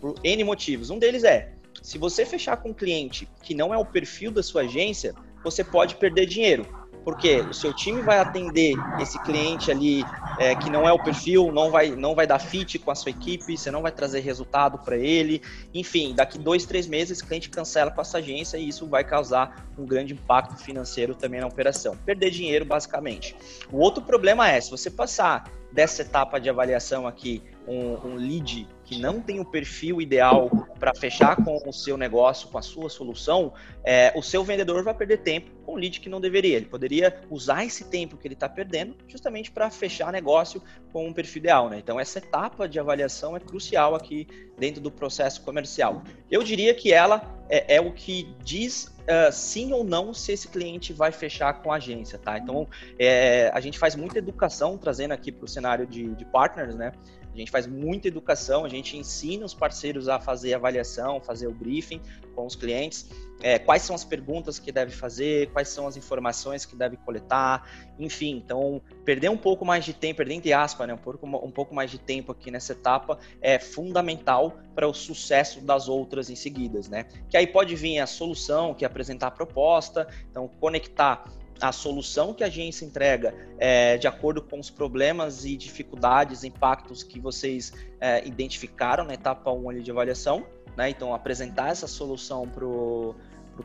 Por 0.00 0.14
N 0.24 0.42
motivos. 0.42 0.88
Um 0.88 0.98
deles 0.98 1.22
é, 1.22 1.52
se 1.82 1.98
você 1.98 2.24
fechar 2.24 2.56
com 2.56 2.70
um 2.70 2.74
cliente 2.74 3.28
que 3.42 3.54
não 3.54 3.74
é 3.74 3.76
o 3.76 3.84
perfil 3.84 4.30
da 4.30 4.42
sua 4.42 4.62
agência, 4.62 5.14
você 5.42 5.62
pode 5.62 5.96
perder 5.96 6.26
dinheiro 6.26 6.66
porque 7.04 7.40
o 7.40 7.52
seu 7.52 7.72
time 7.72 8.00
vai 8.00 8.18
atender 8.18 8.74
esse 9.00 9.20
cliente 9.22 9.70
ali 9.70 10.04
é, 10.38 10.54
que 10.54 10.70
não 10.70 10.88
é 10.88 10.92
o 10.92 11.02
perfil, 11.02 11.50
não 11.52 11.70
vai, 11.70 11.90
não 11.90 12.14
vai 12.14 12.26
dar 12.26 12.38
fit 12.38 12.78
com 12.78 12.90
a 12.90 12.94
sua 12.94 13.10
equipe, 13.10 13.56
você 13.56 13.70
não 13.70 13.82
vai 13.82 13.92
trazer 13.92 14.20
resultado 14.20 14.78
para 14.78 14.96
ele. 14.96 15.42
Enfim, 15.74 16.14
daqui 16.14 16.38
dois, 16.38 16.64
três 16.64 16.86
meses, 16.86 17.18
esse 17.18 17.26
cliente 17.26 17.50
cancela 17.50 17.90
com 17.90 18.00
essa 18.00 18.18
agência 18.18 18.56
e 18.56 18.68
isso 18.68 18.86
vai 18.86 19.04
causar 19.04 19.66
um 19.76 19.84
grande 19.84 20.14
impacto 20.14 20.56
financeiro 20.62 21.14
também 21.14 21.40
na 21.40 21.46
operação. 21.46 21.96
Perder 21.96 22.30
dinheiro, 22.30 22.64
basicamente. 22.64 23.34
O 23.70 23.78
outro 23.78 24.02
problema 24.02 24.48
é, 24.48 24.60
se 24.60 24.70
você 24.70 24.90
passar 24.90 25.50
dessa 25.72 26.02
etapa 26.02 26.38
de 26.38 26.48
avaliação 26.48 27.06
aqui 27.06 27.42
um, 27.66 27.94
um 28.06 28.16
lead 28.16 28.68
que 28.84 28.98
não 28.98 29.20
tem 29.20 29.40
o 29.40 29.44
perfil 29.44 30.00
ideal 30.00 30.50
para 30.82 30.96
fechar 30.96 31.36
com 31.36 31.62
o 31.64 31.72
seu 31.72 31.96
negócio, 31.96 32.48
com 32.48 32.58
a 32.58 32.62
sua 32.62 32.90
solução, 32.90 33.52
é, 33.84 34.12
o 34.16 34.20
seu 34.20 34.42
vendedor 34.42 34.82
vai 34.82 34.92
perder 34.92 35.18
tempo 35.18 35.48
com 35.64 35.76
lead 35.76 36.00
que 36.00 36.08
não 36.08 36.20
deveria. 36.20 36.56
Ele 36.56 36.66
poderia 36.66 37.20
usar 37.30 37.64
esse 37.64 37.84
tempo 37.84 38.16
que 38.16 38.26
ele 38.26 38.34
está 38.34 38.48
perdendo 38.48 38.96
justamente 39.06 39.52
para 39.52 39.70
fechar 39.70 40.10
negócio 40.10 40.60
com 40.92 41.06
um 41.06 41.12
perfil 41.12 41.38
ideal. 41.38 41.70
Né? 41.70 41.78
Então, 41.78 42.00
essa 42.00 42.18
etapa 42.18 42.68
de 42.68 42.80
avaliação 42.80 43.36
é 43.36 43.38
crucial 43.38 43.94
aqui 43.94 44.26
dentro 44.58 44.80
do 44.80 44.90
processo 44.90 45.42
comercial. 45.42 46.02
Eu 46.28 46.42
diria 46.42 46.74
que 46.74 46.92
ela 46.92 47.32
é, 47.48 47.76
é 47.76 47.80
o 47.80 47.92
que 47.92 48.34
diz 48.42 48.90
Uh, 49.02 49.32
sim 49.32 49.72
ou 49.72 49.82
não 49.82 50.14
se 50.14 50.30
esse 50.30 50.46
cliente 50.46 50.92
vai 50.92 51.10
fechar 51.10 51.54
com 51.54 51.72
a 51.72 51.74
agência, 51.74 52.16
tá? 52.16 52.38
Então, 52.38 52.68
é, 52.96 53.50
a 53.52 53.58
gente 53.58 53.76
faz 53.76 53.96
muita 53.96 54.18
educação 54.18 54.78
trazendo 54.78 55.10
aqui 55.10 55.32
para 55.32 55.44
o 55.44 55.48
cenário 55.48 55.84
de, 55.88 56.14
de 56.14 56.24
partners, 56.24 56.76
né? 56.76 56.92
A 57.32 57.36
gente 57.36 57.50
faz 57.50 57.66
muita 57.66 58.08
educação, 58.08 58.64
a 58.64 58.68
gente 58.68 58.96
ensina 58.96 59.44
os 59.44 59.54
parceiros 59.54 60.08
a 60.08 60.20
fazer 60.20 60.54
avaliação, 60.54 61.20
fazer 61.20 61.46
o 61.46 61.52
briefing 61.52 62.00
com 62.34 62.46
os 62.46 62.54
clientes, 62.54 63.08
é, 63.42 63.58
quais 63.58 63.82
são 63.82 63.94
as 63.94 64.04
perguntas 64.04 64.58
que 64.58 64.70
deve 64.70 64.92
fazer, 64.92 65.50
quais 65.50 65.68
são 65.68 65.86
as 65.86 65.96
informações 65.96 66.64
que 66.64 66.76
deve 66.76 66.96
coletar, 66.98 67.68
enfim. 67.98 68.36
Então, 68.36 68.80
perder 69.04 69.30
um 69.30 69.36
pouco 69.36 69.64
mais 69.64 69.84
de 69.84 69.92
tempo, 69.92 70.18
perder 70.18 70.34
entre 70.34 70.52
aspas, 70.52 70.86
né, 70.86 70.94
um, 70.94 70.98
pouco, 70.98 71.26
um 71.26 71.50
pouco 71.50 71.74
mais 71.74 71.90
de 71.90 71.98
tempo 71.98 72.32
aqui 72.32 72.50
nessa 72.50 72.72
etapa 72.72 73.18
é 73.40 73.58
fundamental 73.58 74.58
para 74.74 74.86
o 74.86 74.94
sucesso 74.94 75.60
das 75.60 75.88
outras 75.88 76.30
em 76.30 76.36
seguidas, 76.36 76.88
né? 76.88 77.06
Que 77.28 77.36
aí 77.36 77.46
pode 77.46 77.74
vir 77.74 77.98
a 77.98 78.06
solução, 78.06 78.74
que 78.74 78.84
é 78.84 78.86
apresentar 78.86 79.28
a 79.28 79.30
proposta, 79.30 80.06
então 80.30 80.48
conectar 80.60 81.24
a 81.62 81.70
solução 81.70 82.34
que 82.34 82.42
a 82.42 82.48
agência 82.48 82.84
entrega 82.84 83.32
é, 83.56 83.96
de 83.96 84.08
acordo 84.08 84.42
com 84.42 84.58
os 84.58 84.68
problemas 84.68 85.44
e 85.44 85.56
dificuldades, 85.56 86.42
impactos 86.42 87.04
que 87.04 87.20
vocês 87.20 87.72
é, 88.00 88.26
identificaram 88.26 89.04
na 89.04 89.14
etapa 89.14 89.52
1 89.52 89.70
ali 89.70 89.82
de 89.82 89.90
avaliação. 89.90 90.44
Né? 90.76 90.90
Então, 90.90 91.14
apresentar 91.14 91.70
essa 91.70 91.86
solução 91.86 92.48
para 92.48 92.66
o 92.66 93.14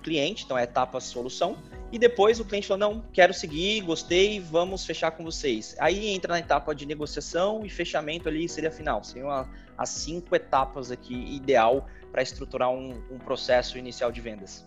cliente, 0.03 0.45
então 0.45 0.55
é 0.55 0.61
a 0.61 0.63
etapa 0.63 0.99
solução. 0.99 1.57
E 1.91 1.97
depois 1.97 2.39
o 2.39 2.45
cliente 2.45 2.67
falou: 2.67 2.79
não, 2.79 3.03
quero 3.11 3.33
seguir, 3.33 3.81
gostei, 3.81 4.39
vamos 4.39 4.85
fechar 4.85 5.09
com 5.11 5.23
vocês. 5.23 5.75
Aí 5.79 6.09
entra 6.09 6.33
na 6.33 6.39
etapa 6.39 6.75
de 6.75 6.85
negociação 6.85 7.65
e 7.65 7.69
fechamento 7.69 8.29
ali 8.29 8.47
seria 8.47 8.71
final. 8.71 9.03
Seriam 9.03 9.29
as 9.75 9.89
cinco 9.89 10.35
etapas 10.35 10.91
aqui 10.91 11.15
ideal 11.33 11.87
para 12.11 12.21
estruturar 12.21 12.69
um, 12.69 13.01
um 13.09 13.17
processo 13.17 13.75
inicial 13.75 14.11
de 14.11 14.21
vendas. 14.21 14.63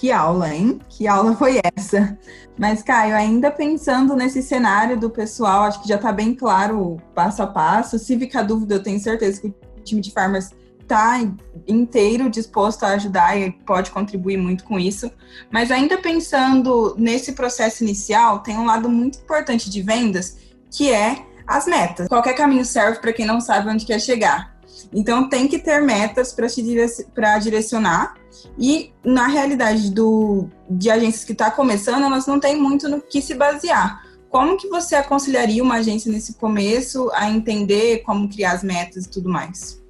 Que 0.00 0.10
aula, 0.10 0.52
hein? 0.52 0.80
Que 0.88 1.06
aula 1.06 1.34
foi 1.36 1.60
essa? 1.76 2.18
Mas, 2.58 2.82
Caio, 2.82 3.14
ainda 3.14 3.50
pensando 3.50 4.16
nesse 4.16 4.42
cenário 4.42 4.98
do 4.98 5.08
pessoal, 5.08 5.62
acho 5.62 5.82
que 5.82 5.88
já 5.88 5.96
está 5.96 6.12
bem 6.12 6.34
claro 6.34 7.00
passo 7.14 7.42
a 7.42 7.46
passo. 7.46 7.98
Se 7.98 8.18
ficar 8.18 8.42
dúvida, 8.42 8.74
eu 8.74 8.82
tenho 8.82 8.98
certeza 8.98 9.40
que 9.40 9.48
o 9.48 9.82
time 9.84 10.00
de 10.00 10.10
farmers 10.10 10.50
está 10.80 11.18
inteiro 11.66 12.28
disposto 12.28 12.84
a 12.84 12.88
ajudar 12.88 13.38
e 13.38 13.50
pode 13.50 13.90
contribuir 13.90 14.36
muito 14.36 14.64
com 14.64 14.78
isso. 14.78 15.10
Mas 15.50 15.70
ainda 15.70 15.96
pensando 15.98 16.94
nesse 16.98 17.32
processo 17.32 17.82
inicial, 17.82 18.40
tem 18.40 18.56
um 18.56 18.66
lado 18.66 18.88
muito 18.88 19.18
importante 19.18 19.70
de 19.70 19.82
vendas, 19.82 20.36
que 20.70 20.92
é 20.92 21.24
as 21.46 21.66
metas. 21.66 22.08
Qualquer 22.08 22.34
caminho 22.34 22.64
serve 22.64 23.00
para 23.00 23.12
quem 23.12 23.26
não 23.26 23.40
sabe 23.40 23.68
onde 23.68 23.86
quer 23.86 24.00
chegar. 24.00 24.54
Então 24.92 25.28
tem 25.28 25.48
que 25.48 25.58
ter 25.58 25.80
metas 25.80 26.32
para 26.32 26.46
direc 26.46 27.06
direcionar. 27.42 28.14
E 28.58 28.92
na 29.04 29.26
realidade 29.26 29.90
do, 29.90 30.48
de 30.68 30.90
agências 30.90 31.24
que 31.24 31.32
está 31.32 31.50
começando, 31.50 32.04
elas 32.04 32.26
não 32.26 32.38
têm 32.38 32.56
muito 32.56 32.88
no 32.88 33.00
que 33.00 33.20
se 33.20 33.34
basear. 33.34 34.02
Como 34.28 34.56
que 34.56 34.68
você 34.68 34.96
aconselharia 34.96 35.62
uma 35.62 35.76
agência 35.76 36.10
nesse 36.10 36.34
começo 36.34 37.10
a 37.14 37.30
entender 37.30 38.02
como 38.02 38.28
criar 38.28 38.52
as 38.52 38.64
metas 38.64 39.04
e 39.04 39.10
tudo 39.10 39.28
mais? 39.28 39.84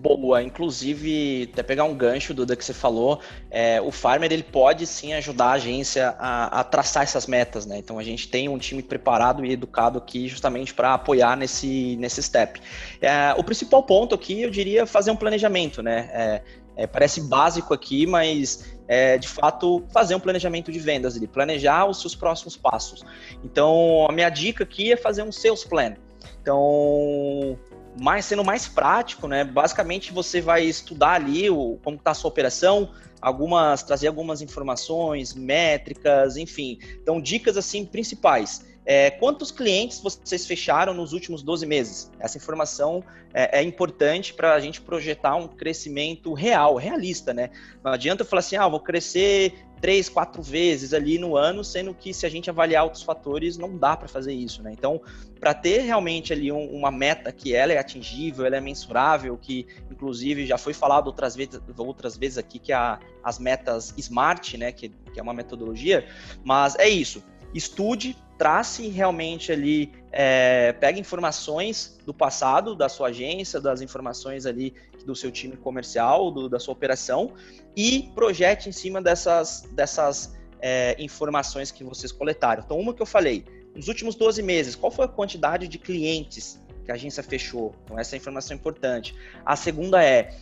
boa. 0.00 0.42
Inclusive, 0.42 1.50
até 1.52 1.62
pegar 1.62 1.84
um 1.84 1.94
gancho, 1.94 2.32
Duda, 2.32 2.56
que 2.56 2.64
você 2.64 2.72
falou, 2.72 3.20
é, 3.50 3.80
o 3.80 3.90
Farmer 3.90 4.32
ele 4.32 4.42
pode 4.42 4.86
sim 4.86 5.12
ajudar 5.12 5.46
a 5.46 5.52
agência 5.52 6.14
a, 6.18 6.60
a, 6.60 6.64
traçar 6.64 7.02
essas 7.02 7.26
metas, 7.26 7.66
né? 7.66 7.78
Então 7.78 7.98
a 7.98 8.02
gente 8.02 8.28
tem 8.28 8.48
um 8.48 8.58
time 8.58 8.82
preparado 8.82 9.44
e 9.44 9.52
educado 9.52 9.98
aqui 9.98 10.28
justamente 10.28 10.72
para 10.72 10.94
apoiar 10.94 11.36
nesse, 11.36 11.96
nesse 11.96 12.22
step. 12.22 12.60
É, 13.00 13.34
o 13.36 13.44
principal 13.44 13.82
ponto 13.82 14.14
aqui, 14.14 14.42
eu 14.42 14.50
diria, 14.50 14.86
fazer 14.86 15.10
um 15.10 15.16
planejamento, 15.16 15.82
né? 15.82 16.10
É, 16.12 16.42
é 16.80 16.86
parece 16.86 17.20
básico 17.20 17.74
aqui, 17.74 18.06
mas 18.06 18.64
é, 18.88 19.18
de 19.18 19.28
fato 19.28 19.84
fazer 19.92 20.14
um 20.14 20.20
planejamento 20.20 20.72
de 20.72 20.78
vendas, 20.78 21.14
ele 21.14 21.26
planejar 21.26 21.86
os 21.86 22.00
seus 22.00 22.14
próximos 22.14 22.56
passos. 22.56 23.04
Então, 23.44 24.06
a 24.08 24.12
minha 24.12 24.30
dica 24.30 24.64
aqui 24.64 24.90
é 24.90 24.96
fazer 24.96 25.22
um 25.22 25.30
sales 25.30 25.62
plan. 25.62 25.94
Então, 26.40 27.58
mais 28.00 28.24
sendo 28.24 28.42
mais 28.42 28.66
prático, 28.66 29.28
né? 29.28 29.44
Basicamente 29.44 30.10
você 30.10 30.40
vai 30.40 30.64
estudar 30.64 31.12
ali 31.12 31.50
o, 31.50 31.78
como 31.84 31.96
está 31.96 32.12
a 32.12 32.14
sua 32.14 32.28
operação, 32.28 32.90
algumas 33.20 33.82
trazer 33.82 34.08
algumas 34.08 34.40
informações, 34.40 35.34
métricas, 35.34 36.38
enfim. 36.38 36.78
Então 37.02 37.20
dicas 37.20 37.58
assim 37.58 37.84
principais. 37.84 38.64
É, 38.84 39.10
quantos 39.10 39.50
clientes 39.50 40.00
vocês 40.00 40.46
fecharam 40.46 40.94
nos 40.94 41.12
últimos 41.12 41.42
12 41.42 41.66
meses? 41.66 42.10
Essa 42.18 42.38
informação 42.38 43.04
é, 43.32 43.60
é 43.60 43.62
importante 43.62 44.32
para 44.32 44.54
a 44.54 44.60
gente 44.60 44.80
projetar 44.80 45.36
um 45.36 45.46
crescimento 45.46 46.32
real, 46.32 46.76
realista, 46.76 47.32
né? 47.34 47.50
Não 47.84 47.92
adianta 47.92 48.22
eu 48.22 48.26
falar 48.26 48.40
assim, 48.40 48.56
ah, 48.56 48.66
vou 48.66 48.80
crescer 48.80 49.54
três, 49.80 50.08
quatro 50.08 50.42
vezes 50.42 50.92
ali 50.92 51.18
no 51.18 51.36
ano, 51.36 51.64
sendo 51.64 51.94
que 51.94 52.12
se 52.12 52.26
a 52.26 52.28
gente 52.28 52.50
avaliar 52.50 52.84
outros 52.84 53.02
fatores, 53.02 53.56
não 53.56 53.76
dá 53.76 53.96
para 53.96 54.08
fazer 54.08 54.32
isso, 54.32 54.62
né? 54.62 54.72
Então, 54.72 55.00
para 55.38 55.54
ter 55.54 55.80
realmente 55.80 56.32
ali 56.32 56.52
um, 56.52 56.70
uma 56.70 56.90
meta 56.90 57.32
que 57.32 57.54
ela 57.54 57.72
é 57.72 57.78
atingível, 57.78 58.44
ela 58.44 58.56
é 58.56 58.60
mensurável, 58.60 59.38
que 59.38 59.66
inclusive 59.90 60.46
já 60.46 60.58
foi 60.58 60.74
falado 60.74 61.06
outras 61.06 61.34
vezes, 61.34 61.60
outras 61.76 62.16
vezes 62.16 62.38
aqui, 62.38 62.58
que 62.58 62.72
a, 62.72 62.98
as 63.24 63.38
metas 63.38 63.94
SMART, 63.96 64.54
né? 64.56 64.72
Que, 64.72 64.88
que 64.88 65.18
é 65.18 65.22
uma 65.22 65.34
metodologia, 65.34 66.06
mas 66.44 66.76
é 66.76 66.88
isso. 66.88 67.22
Estude, 67.54 68.16
trace 68.40 68.88
realmente 68.88 69.52
ali, 69.52 69.92
é, 70.10 70.72
pega 70.72 70.98
informações 70.98 71.98
do 72.06 72.14
passado 72.14 72.74
da 72.74 72.88
sua 72.88 73.08
agência, 73.08 73.60
das 73.60 73.82
informações 73.82 74.46
ali 74.46 74.72
do 75.04 75.14
seu 75.14 75.30
time 75.30 75.58
comercial, 75.58 76.30
do, 76.30 76.48
da 76.48 76.58
sua 76.58 76.72
operação, 76.72 77.34
e 77.76 78.10
projete 78.14 78.66
em 78.66 78.72
cima 78.72 79.02
dessas, 79.02 79.68
dessas 79.72 80.34
é, 80.58 80.96
informações 80.98 81.70
que 81.70 81.84
vocês 81.84 82.10
coletaram. 82.10 82.62
Então, 82.64 82.78
uma 82.78 82.94
que 82.94 83.02
eu 83.02 83.06
falei, 83.06 83.44
nos 83.76 83.88
últimos 83.88 84.14
12 84.14 84.42
meses, 84.42 84.74
qual 84.74 84.90
foi 84.90 85.04
a 85.04 85.08
quantidade 85.08 85.68
de 85.68 85.76
clientes 85.76 86.58
que 86.86 86.90
a 86.90 86.94
agência 86.94 87.22
fechou? 87.22 87.74
Então, 87.84 87.98
essa 87.98 88.14
é 88.14 88.16
a 88.16 88.20
informação 88.20 88.56
importante. 88.56 89.14
A 89.44 89.54
segunda 89.54 90.02
é, 90.02 90.34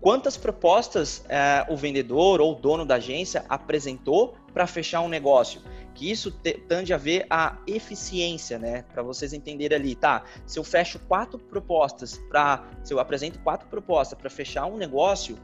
quantas 0.00 0.38
propostas 0.38 1.22
é, 1.28 1.66
o 1.68 1.76
vendedor 1.76 2.40
ou 2.40 2.52
o 2.52 2.54
dono 2.54 2.86
da 2.86 2.94
agência 2.94 3.44
apresentou 3.46 4.34
para 4.54 4.66
fechar 4.66 5.02
um 5.02 5.08
negócio? 5.08 5.60
Que 5.96 6.10
isso 6.10 6.30
te, 6.30 6.52
tende 6.52 6.92
a 6.92 6.98
ver 6.98 7.26
a 7.30 7.56
eficiência, 7.66 8.58
né? 8.58 8.84
Para 8.92 9.02
vocês 9.02 9.32
entenderem 9.32 9.76
ali, 9.76 9.94
tá? 9.94 10.24
Se 10.46 10.58
eu 10.58 10.64
fecho 10.64 10.98
quatro 11.00 11.38
propostas 11.38 12.18
para, 12.28 12.64
se 12.84 12.92
eu 12.92 13.00
apresento 13.00 13.38
quatro 13.40 13.66
propostas 13.68 14.18
para 14.18 14.28
fechar 14.28 14.66
um 14.66 14.76
negócio, 14.76 15.38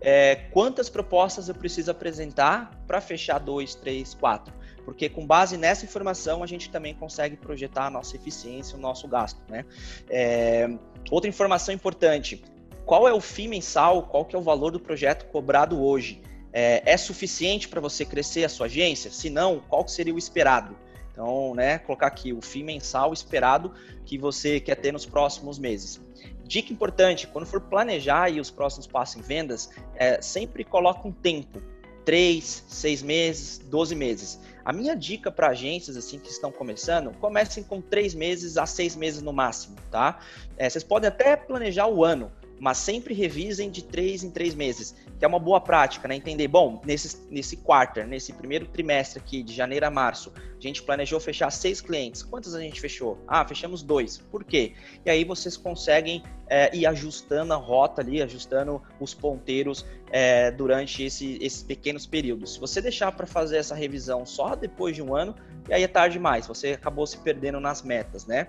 é, 0.00 0.36
quantas 0.50 0.88
propostas 0.88 1.48
eu 1.48 1.54
preciso 1.54 1.90
apresentar 1.90 2.70
para 2.86 3.00
fechar 3.00 3.38
dois, 3.38 3.74
três, 3.74 4.14
quatro? 4.14 4.54
Porque 4.84 5.08
com 5.08 5.26
base 5.26 5.58
nessa 5.58 5.84
informação 5.84 6.42
a 6.42 6.46
gente 6.46 6.70
também 6.70 6.94
consegue 6.94 7.36
projetar 7.36 7.86
a 7.86 7.90
nossa 7.90 8.16
eficiência, 8.16 8.78
o 8.78 8.80
nosso 8.80 9.06
gasto, 9.06 9.40
né? 9.48 9.66
É, 10.08 10.70
outra 11.10 11.28
informação 11.28 11.74
importante: 11.74 12.42
qual 12.86 13.06
é 13.06 13.12
o 13.12 13.20
FII 13.20 13.48
mensal? 13.48 14.04
Qual 14.04 14.24
que 14.24 14.34
é 14.34 14.38
o 14.38 14.42
valor 14.42 14.70
do 14.70 14.80
projeto 14.80 15.26
cobrado 15.26 15.84
hoje? 15.84 16.22
É, 16.52 16.82
é 16.84 16.96
suficiente 16.96 17.68
para 17.68 17.80
você 17.80 18.04
crescer 18.04 18.44
a 18.44 18.48
sua 18.48 18.66
agência? 18.66 19.10
Se 19.10 19.30
não, 19.30 19.60
qual 19.60 19.86
seria 19.86 20.14
o 20.14 20.18
esperado? 20.18 20.76
Então, 21.12 21.54
né, 21.54 21.78
colocar 21.78 22.06
aqui 22.06 22.32
o 22.32 22.40
FII 22.40 22.62
mensal 22.62 23.12
esperado 23.12 23.72
que 24.06 24.16
você 24.16 24.60
quer 24.60 24.76
ter 24.76 24.92
nos 24.92 25.04
próximos 25.04 25.58
meses. 25.58 26.00
Dica 26.44 26.72
importante, 26.72 27.26
quando 27.26 27.44
for 27.44 27.60
planejar 27.60 28.30
os 28.30 28.50
próximos 28.50 28.86
passos 28.86 29.16
em 29.16 29.22
vendas, 29.22 29.68
é, 29.96 30.22
sempre 30.22 30.64
coloca 30.64 31.06
um 31.06 31.12
tempo. 31.12 31.60
3, 32.04 32.64
6 32.68 33.02
meses, 33.02 33.58
12 33.58 33.94
meses. 33.94 34.40
A 34.64 34.72
minha 34.72 34.96
dica 34.96 35.30
para 35.30 35.48
agências 35.48 35.94
assim 35.94 36.18
que 36.18 36.30
estão 36.30 36.50
começando, 36.50 37.12
comecem 37.18 37.62
com 37.62 37.82
3 37.82 38.14
meses 38.14 38.56
a 38.56 38.64
6 38.64 38.96
meses 38.96 39.20
no 39.20 39.30
máximo, 39.30 39.76
tá? 39.90 40.18
É, 40.56 40.70
vocês 40.70 40.82
podem 40.82 41.08
até 41.08 41.36
planejar 41.36 41.86
o 41.86 42.02
ano, 42.02 42.32
mas 42.58 42.78
sempre 42.78 43.12
revisem 43.12 43.70
de 43.70 43.84
três 43.84 44.24
em 44.24 44.30
três 44.30 44.54
meses, 44.54 44.94
que 45.18 45.24
é 45.24 45.28
uma 45.28 45.38
boa 45.38 45.60
prática, 45.60 46.06
né? 46.06 46.14
Entender, 46.14 46.46
bom, 46.46 46.80
nesse, 46.84 47.26
nesse 47.30 47.56
quarter, 47.56 48.06
nesse 48.06 48.32
primeiro 48.32 48.66
trimestre 48.66 49.18
aqui, 49.18 49.42
de 49.42 49.52
janeiro 49.52 49.86
a 49.86 49.90
março, 49.90 50.32
a 50.36 50.60
gente 50.60 50.82
planejou 50.82 51.18
fechar 51.18 51.50
seis 51.50 51.80
clientes. 51.80 52.22
Quantos 52.22 52.54
a 52.54 52.60
gente 52.60 52.80
fechou? 52.80 53.18
Ah, 53.26 53.44
fechamos 53.46 53.82
dois. 53.82 54.18
Por 54.18 54.44
quê? 54.44 54.74
E 55.04 55.10
aí 55.10 55.24
vocês 55.24 55.56
conseguem 55.56 56.22
é, 56.48 56.74
ir 56.74 56.86
ajustando 56.86 57.52
a 57.52 57.56
rota 57.56 58.00
ali, 58.00 58.22
ajustando 58.22 58.80
os 59.00 59.12
ponteiros 59.12 59.84
é, 60.10 60.50
durante 60.50 61.02
esse, 61.02 61.38
esses 61.40 61.62
pequenos 61.62 62.06
períodos. 62.06 62.54
Se 62.54 62.60
você 62.60 62.80
deixar 62.80 63.12
para 63.12 63.26
fazer 63.26 63.58
essa 63.58 63.74
revisão 63.74 64.24
só 64.24 64.54
depois 64.54 64.94
de 64.94 65.02
um 65.02 65.14
ano, 65.14 65.34
e 65.68 65.74
aí 65.74 65.82
é 65.82 65.88
tarde 65.88 66.14
demais, 66.14 66.46
você 66.46 66.68
acabou 66.68 67.06
se 67.06 67.18
perdendo 67.18 67.60
nas 67.60 67.82
metas, 67.82 68.24
né? 68.24 68.48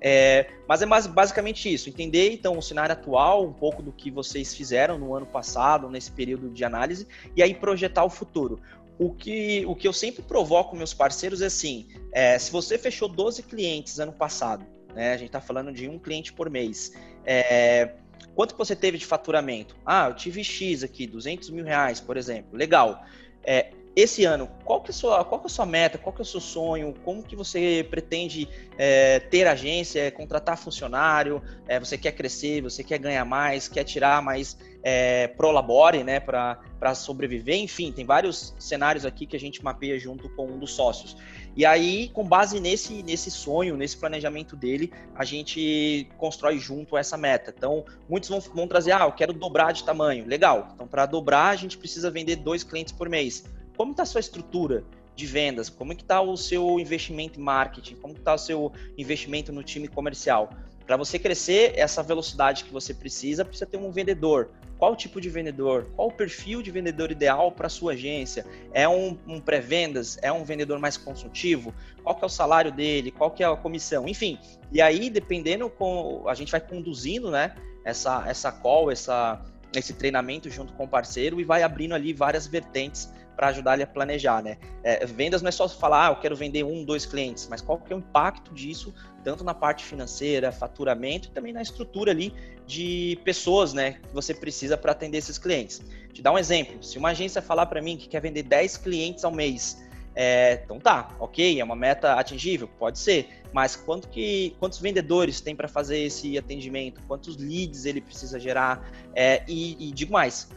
É, 0.00 0.50
mas 0.68 0.80
é 0.82 0.86
basicamente 0.86 1.72
isso, 1.72 1.88
entender 1.88 2.32
então 2.32 2.56
o 2.56 2.62
cenário 2.62 2.92
atual, 2.92 3.44
um 3.44 3.52
pouco 3.52 3.82
do 3.82 3.92
que 3.92 4.10
vocês 4.10 4.54
fizeram 4.54 4.96
no 4.96 5.14
ano 5.14 5.26
passado, 5.26 5.90
nesse 5.90 6.12
período 6.12 6.50
de 6.50 6.64
análise, 6.64 7.06
e 7.34 7.42
aí 7.42 7.54
projetar 7.54 8.04
o 8.04 8.10
futuro. 8.10 8.60
O 8.98 9.12
que, 9.12 9.64
o 9.66 9.76
que 9.76 9.86
eu 9.86 9.92
sempre 9.92 10.22
provoco 10.22 10.76
meus 10.76 10.92
parceiros 10.92 11.40
é 11.42 11.46
assim: 11.46 11.88
é, 12.12 12.38
se 12.38 12.50
você 12.50 12.76
fechou 12.78 13.08
12 13.08 13.42
clientes 13.44 13.98
ano 13.98 14.12
passado, 14.12 14.64
né, 14.94 15.12
a 15.12 15.16
gente 15.16 15.28
está 15.28 15.40
falando 15.40 15.72
de 15.72 15.88
um 15.88 15.98
cliente 15.98 16.32
por 16.32 16.50
mês, 16.50 16.92
é, 17.24 17.94
quanto 18.34 18.56
você 18.56 18.74
teve 18.74 18.98
de 18.98 19.06
faturamento? 19.06 19.76
Ah, 19.84 20.08
eu 20.08 20.14
tive 20.14 20.42
X 20.42 20.82
aqui, 20.82 21.06
200 21.06 21.50
mil 21.50 21.64
reais, 21.64 22.00
por 22.00 22.16
exemplo. 22.16 22.56
Legal. 22.56 23.04
É, 23.44 23.72
esse 24.00 24.24
ano, 24.24 24.48
qual 24.64 24.80
que, 24.80 24.90
é 24.90 24.92
a 24.92 24.94
sua, 24.94 25.24
qual 25.24 25.40
que 25.40 25.46
é 25.46 25.50
a 25.50 25.52
sua 25.52 25.66
meta, 25.66 25.98
qual 25.98 26.12
que 26.12 26.20
é 26.20 26.22
o 26.22 26.24
seu 26.24 26.40
sonho, 26.40 26.94
como 27.04 27.20
que 27.20 27.34
você 27.34 27.84
pretende 27.90 28.48
é, 28.76 29.18
ter 29.18 29.44
agência, 29.48 30.08
contratar 30.12 30.56
funcionário, 30.56 31.42
é, 31.66 31.80
você 31.80 31.98
quer 31.98 32.12
crescer, 32.12 32.62
você 32.62 32.84
quer 32.84 32.98
ganhar 32.98 33.24
mais, 33.24 33.66
quer 33.66 33.82
tirar 33.82 34.22
mais 34.22 34.56
é, 34.84 35.26
prolabore, 35.26 36.04
né, 36.04 36.20
para 36.20 36.94
sobreviver, 36.94 37.56
enfim, 37.56 37.90
tem 37.90 38.04
vários 38.04 38.54
cenários 38.56 39.04
aqui 39.04 39.26
que 39.26 39.34
a 39.34 39.40
gente 39.40 39.64
mapeia 39.64 39.98
junto 39.98 40.28
com 40.28 40.46
um 40.46 40.60
dos 40.60 40.74
sócios. 40.74 41.16
E 41.56 41.66
aí, 41.66 42.08
com 42.10 42.22
base 42.22 42.60
nesse, 42.60 43.02
nesse 43.02 43.32
sonho, 43.32 43.76
nesse 43.76 43.96
planejamento 43.96 44.54
dele, 44.54 44.92
a 45.12 45.24
gente 45.24 46.08
constrói 46.16 46.56
junto 46.60 46.96
essa 46.96 47.16
meta. 47.16 47.52
Então, 47.56 47.84
muitos 48.08 48.30
vão, 48.30 48.38
vão 48.38 48.68
trazer, 48.68 48.92
ah, 48.92 49.06
eu 49.06 49.12
quero 49.12 49.32
dobrar 49.32 49.72
de 49.72 49.82
tamanho. 49.82 50.24
Legal. 50.24 50.68
Então, 50.72 50.86
para 50.86 51.04
dobrar, 51.04 51.48
a 51.48 51.56
gente 51.56 51.76
precisa 51.76 52.12
vender 52.12 52.36
dois 52.36 52.62
clientes 52.62 52.92
por 52.92 53.08
mês 53.08 53.42
como 53.78 53.92
está 53.92 54.02
a 54.02 54.06
sua 54.06 54.18
estrutura 54.18 54.82
de 55.14 55.24
vendas? 55.24 55.70
Como 55.70 55.92
é 55.92 55.94
que 55.94 56.02
está 56.02 56.20
o 56.20 56.36
seu 56.36 56.80
investimento 56.80 57.38
em 57.38 57.42
marketing? 57.44 57.94
Como 57.94 58.12
está 58.12 58.34
o 58.34 58.38
seu 58.38 58.72
investimento 58.98 59.52
no 59.52 59.62
time 59.62 59.86
comercial? 59.86 60.50
Para 60.84 60.96
você 60.96 61.16
crescer 61.16 61.74
essa 61.76 62.02
velocidade 62.02 62.64
que 62.64 62.72
você 62.72 62.92
precisa, 62.92 63.44
precisa 63.44 63.66
ter 63.66 63.76
um 63.76 63.92
vendedor. 63.92 64.50
Qual 64.78 64.96
tipo 64.96 65.20
de 65.20 65.28
vendedor? 65.28 65.86
Qual 65.94 66.08
o 66.08 66.12
perfil 66.12 66.60
de 66.60 66.72
vendedor 66.72 67.12
ideal 67.12 67.52
para 67.52 67.68
sua 67.68 67.92
agência? 67.92 68.44
É 68.72 68.88
um, 68.88 69.16
um 69.28 69.40
pré-vendas? 69.40 70.18
É 70.22 70.32
um 70.32 70.42
vendedor 70.42 70.80
mais 70.80 70.96
consultivo? 70.96 71.72
Qual 72.02 72.16
que 72.16 72.24
é 72.24 72.26
o 72.26 72.30
salário 72.30 72.72
dele? 72.72 73.12
Qual 73.12 73.30
que 73.30 73.44
é 73.44 73.46
a 73.46 73.54
comissão? 73.54 74.08
Enfim, 74.08 74.40
e 74.72 74.82
aí, 74.82 75.08
dependendo, 75.08 75.70
com, 75.70 76.24
a 76.26 76.34
gente 76.34 76.50
vai 76.50 76.60
conduzindo, 76.60 77.30
né? 77.30 77.54
Essa, 77.84 78.24
essa 78.26 78.50
call, 78.50 78.90
essa, 78.90 79.40
esse 79.72 79.92
treinamento 79.92 80.50
junto 80.50 80.72
com 80.72 80.84
o 80.84 80.88
parceiro 80.88 81.40
e 81.40 81.44
vai 81.44 81.62
abrindo 81.62 81.94
ali 81.94 82.12
várias 82.12 82.46
vertentes 82.46 83.08
para 83.38 83.46
ajudar 83.50 83.74
ele 83.74 83.84
a 83.84 83.86
planejar, 83.86 84.42
né? 84.42 84.58
É, 84.82 85.06
vendas 85.06 85.40
não 85.42 85.48
é 85.48 85.52
só 85.52 85.68
falar, 85.68 86.08
ah, 86.08 86.10
eu 86.10 86.16
quero 86.16 86.34
vender 86.34 86.64
um, 86.64 86.84
dois 86.84 87.06
clientes, 87.06 87.46
mas 87.48 87.60
qual 87.60 87.78
que 87.78 87.92
é 87.92 87.94
o 87.94 88.00
impacto 88.00 88.52
disso, 88.52 88.92
tanto 89.22 89.44
na 89.44 89.54
parte 89.54 89.84
financeira, 89.84 90.50
faturamento 90.50 91.28
e 91.28 91.30
também 91.30 91.52
na 91.52 91.62
estrutura 91.62 92.10
ali 92.10 92.34
de 92.66 93.16
pessoas, 93.24 93.72
né, 93.72 93.92
que 93.92 94.12
você 94.12 94.34
precisa 94.34 94.76
para 94.76 94.90
atender 94.90 95.18
esses 95.18 95.38
clientes. 95.38 95.80
Te 96.12 96.20
dar 96.20 96.32
um 96.32 96.38
exemplo, 96.38 96.82
se 96.82 96.98
uma 96.98 97.10
agência 97.10 97.40
falar 97.40 97.66
para 97.66 97.80
mim 97.80 97.96
que 97.96 98.08
quer 98.08 98.20
vender 98.20 98.42
10 98.42 98.76
clientes 98.78 99.22
ao 99.22 99.30
mês, 99.30 99.86
é, 100.16 100.60
então 100.64 100.80
tá, 100.80 101.14
ok, 101.20 101.60
é 101.60 101.62
uma 101.62 101.76
meta 101.76 102.14
atingível, 102.14 102.68
pode 102.76 102.98
ser, 102.98 103.28
mas 103.52 103.76
quanto 103.76 104.08
que, 104.08 104.56
quantos 104.58 104.80
vendedores 104.80 105.40
tem 105.40 105.54
para 105.54 105.68
fazer 105.68 106.00
esse 106.00 106.36
atendimento, 106.36 107.00
quantos 107.06 107.36
leads 107.36 107.84
ele 107.84 108.00
precisa 108.00 108.40
gerar, 108.40 108.90
é, 109.14 109.44
e, 109.46 109.88
e 109.88 109.92
digo 109.92 110.12
mais, 110.12 110.48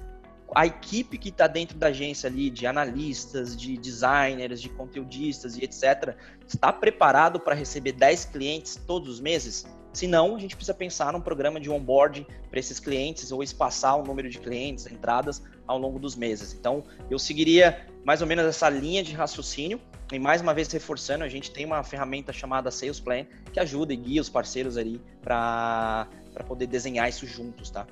a 0.55 0.65
equipe 0.65 1.17
que 1.17 1.29
está 1.29 1.47
dentro 1.47 1.77
da 1.77 1.87
agência 1.87 2.27
ali, 2.27 2.49
de 2.49 2.67
analistas, 2.67 3.55
de 3.55 3.77
designers, 3.77 4.61
de 4.61 4.69
conteudistas 4.69 5.57
e 5.57 5.63
etc., 5.63 6.15
está 6.47 6.73
preparado 6.73 7.39
para 7.39 7.55
receber 7.55 7.93
10 7.93 8.25
clientes 8.25 8.75
todos 8.75 9.09
os 9.09 9.19
meses? 9.19 9.65
Se 9.93 10.07
não, 10.07 10.35
a 10.35 10.39
gente 10.39 10.55
precisa 10.55 10.73
pensar 10.73 11.11
num 11.11 11.19
programa 11.19 11.59
de 11.59 11.69
onboarding 11.69 12.25
para 12.49 12.59
esses 12.59 12.79
clientes 12.79 13.31
ou 13.31 13.43
espaçar 13.43 13.99
o 13.99 14.03
número 14.03 14.29
de 14.29 14.39
clientes, 14.39 14.87
entradas 14.87 15.43
ao 15.67 15.77
longo 15.77 15.99
dos 15.99 16.15
meses. 16.15 16.53
Então, 16.53 16.83
eu 17.09 17.19
seguiria 17.19 17.85
mais 18.05 18.21
ou 18.21 18.27
menos 18.27 18.45
essa 18.45 18.69
linha 18.69 19.03
de 19.03 19.13
raciocínio. 19.13 19.81
E 20.11 20.19
mais 20.19 20.41
uma 20.41 20.53
vez 20.53 20.69
reforçando, 20.71 21.23
a 21.23 21.29
gente 21.29 21.51
tem 21.51 21.65
uma 21.65 21.83
ferramenta 21.83 22.33
chamada 22.33 22.71
Sales 22.71 22.99
Plan 22.99 23.25
que 23.51 23.59
ajuda 23.59 23.93
e 23.93 23.97
guia 23.97 24.21
os 24.21 24.29
parceiros 24.29 24.77
ali 24.77 25.01
para 25.21 26.07
poder 26.47 26.67
desenhar 26.67 27.07
isso 27.07 27.25
juntos, 27.25 27.69
tá? 27.69 27.85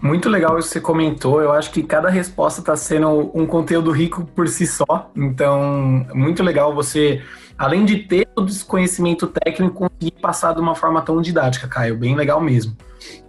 Muito 0.00 0.28
legal 0.28 0.58
isso 0.58 0.68
que 0.68 0.74
você 0.74 0.80
comentou. 0.80 1.40
Eu 1.40 1.52
acho 1.52 1.70
que 1.70 1.82
cada 1.82 2.08
resposta 2.08 2.60
está 2.60 2.74
sendo 2.76 3.30
um 3.34 3.46
conteúdo 3.46 3.90
rico 3.90 4.24
por 4.34 4.48
si 4.48 4.66
só. 4.66 5.10
Então, 5.14 6.04
muito 6.12 6.42
legal 6.42 6.74
você, 6.74 7.22
além 7.56 7.84
de 7.84 7.98
ter 7.98 8.26
todo 8.34 8.48
esse 8.48 8.64
conhecimento 8.64 9.26
técnico, 9.28 9.74
conseguir 9.74 10.20
passar 10.20 10.54
de 10.54 10.60
uma 10.60 10.74
forma 10.74 11.00
tão 11.02 11.22
didática, 11.22 11.68
Caio. 11.68 11.96
Bem 11.96 12.16
legal 12.16 12.40
mesmo. 12.40 12.76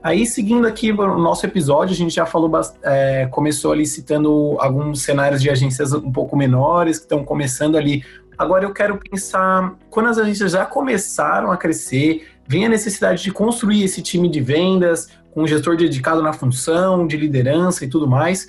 Aí, 0.01 0.25
seguindo 0.25 0.67
aqui 0.67 0.91
o 0.91 1.17
nosso 1.17 1.45
episódio, 1.45 1.93
a 1.93 1.97
gente 1.97 2.15
já 2.15 2.25
falou, 2.25 2.51
é, 2.83 3.27
começou 3.27 3.71
ali 3.71 3.85
citando 3.85 4.57
alguns 4.59 5.01
cenários 5.01 5.41
de 5.41 5.49
agências 5.49 5.93
um 5.93 6.11
pouco 6.11 6.35
menores, 6.35 6.97
que 6.97 7.03
estão 7.03 7.23
começando 7.23 7.75
ali. 7.75 8.03
Agora 8.37 8.65
eu 8.65 8.73
quero 8.73 8.97
pensar, 8.97 9.75
quando 9.89 10.09
as 10.09 10.17
agências 10.17 10.51
já 10.51 10.65
começaram 10.65 11.51
a 11.51 11.57
crescer, 11.57 12.27
vem 12.47 12.65
a 12.65 12.69
necessidade 12.69 13.23
de 13.23 13.31
construir 13.31 13.83
esse 13.83 14.01
time 14.01 14.27
de 14.27 14.41
vendas, 14.41 15.07
com 15.33 15.43
um 15.43 15.47
gestor 15.47 15.75
dedicado 15.75 16.21
na 16.21 16.33
função, 16.33 17.07
de 17.07 17.17
liderança 17.17 17.83
e 17.85 17.87
tudo 17.87 18.07
mais. 18.07 18.47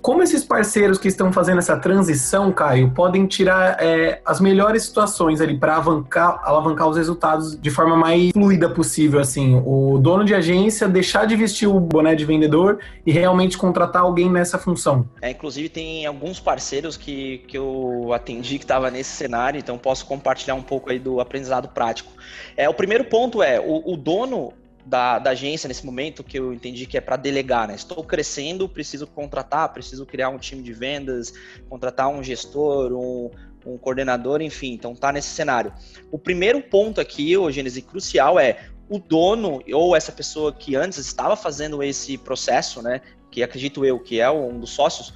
Como 0.00 0.22
esses 0.22 0.44
parceiros 0.44 0.96
que 0.98 1.08
estão 1.08 1.32
fazendo 1.32 1.58
essa 1.58 1.76
transição, 1.76 2.52
Caio, 2.52 2.90
podem 2.92 3.26
tirar 3.26 3.76
é, 3.80 4.20
as 4.24 4.40
melhores 4.40 4.84
situações 4.84 5.40
ali 5.40 5.58
para 5.58 5.74
alavancar, 5.74 6.40
alavancar 6.44 6.88
os 6.88 6.96
resultados 6.96 7.60
de 7.60 7.70
forma 7.70 7.96
mais 7.96 8.30
fluida 8.32 8.70
possível, 8.70 9.20
assim, 9.20 9.60
o 9.66 9.98
dono 9.98 10.24
de 10.24 10.34
agência 10.34 10.88
deixar 10.88 11.26
de 11.26 11.34
vestir 11.34 11.68
o 11.68 11.80
boné 11.80 12.14
de 12.14 12.24
vendedor 12.24 12.78
e 13.04 13.12
realmente 13.12 13.58
contratar 13.58 14.02
alguém 14.02 14.30
nessa 14.30 14.56
função? 14.56 15.06
É, 15.20 15.30
inclusive 15.30 15.68
tem 15.68 16.06
alguns 16.06 16.38
parceiros 16.38 16.96
que, 16.96 17.38
que 17.48 17.58
eu 17.58 18.12
atendi 18.14 18.58
que 18.58 18.64
estava 18.64 18.90
nesse 18.90 19.10
cenário, 19.10 19.58
então 19.58 19.76
posso 19.76 20.06
compartilhar 20.06 20.54
um 20.54 20.62
pouco 20.62 20.90
aí 20.90 20.98
do 20.98 21.20
aprendizado 21.20 21.68
prático. 21.68 22.12
É, 22.56 22.68
o 22.68 22.74
primeiro 22.74 23.04
ponto 23.04 23.42
é 23.42 23.58
o, 23.60 23.92
o 23.92 23.96
dono 23.96 24.52
da, 24.88 25.18
da, 25.18 25.30
agência 25.30 25.68
nesse 25.68 25.84
momento 25.84 26.24
que 26.24 26.38
eu 26.38 26.52
entendi 26.52 26.86
que 26.86 26.96
é 26.96 27.00
para 27.00 27.16
delegar, 27.16 27.68
né? 27.68 27.74
Estou 27.74 28.02
crescendo, 28.02 28.68
preciso 28.68 29.06
contratar, 29.06 29.72
preciso 29.72 30.06
criar 30.06 30.30
um 30.30 30.38
time 30.38 30.62
de 30.62 30.72
vendas, 30.72 31.32
contratar 31.68 32.08
um 32.08 32.22
gestor, 32.22 32.92
um, 32.92 33.30
um 33.66 33.76
coordenador, 33.76 34.40
enfim, 34.40 34.72
então 34.72 34.94
tá 34.94 35.12
nesse 35.12 35.28
cenário. 35.28 35.72
O 36.10 36.18
primeiro 36.18 36.62
ponto 36.62 37.00
aqui, 37.00 37.36
o 37.36 37.50
Gênesis, 37.50 37.84
crucial 37.84 38.40
é 38.40 38.66
o 38.88 38.98
dono 38.98 39.62
ou 39.72 39.94
essa 39.94 40.10
pessoa 40.10 40.52
que 40.52 40.74
antes 40.74 40.98
estava 40.98 41.36
fazendo 41.36 41.82
esse 41.82 42.16
processo, 42.16 42.80
né? 42.80 43.02
Que 43.30 43.42
acredito 43.42 43.84
eu 43.84 43.98
que 43.98 44.20
é 44.20 44.30
um 44.30 44.58
dos 44.58 44.70
sócios, 44.70 45.12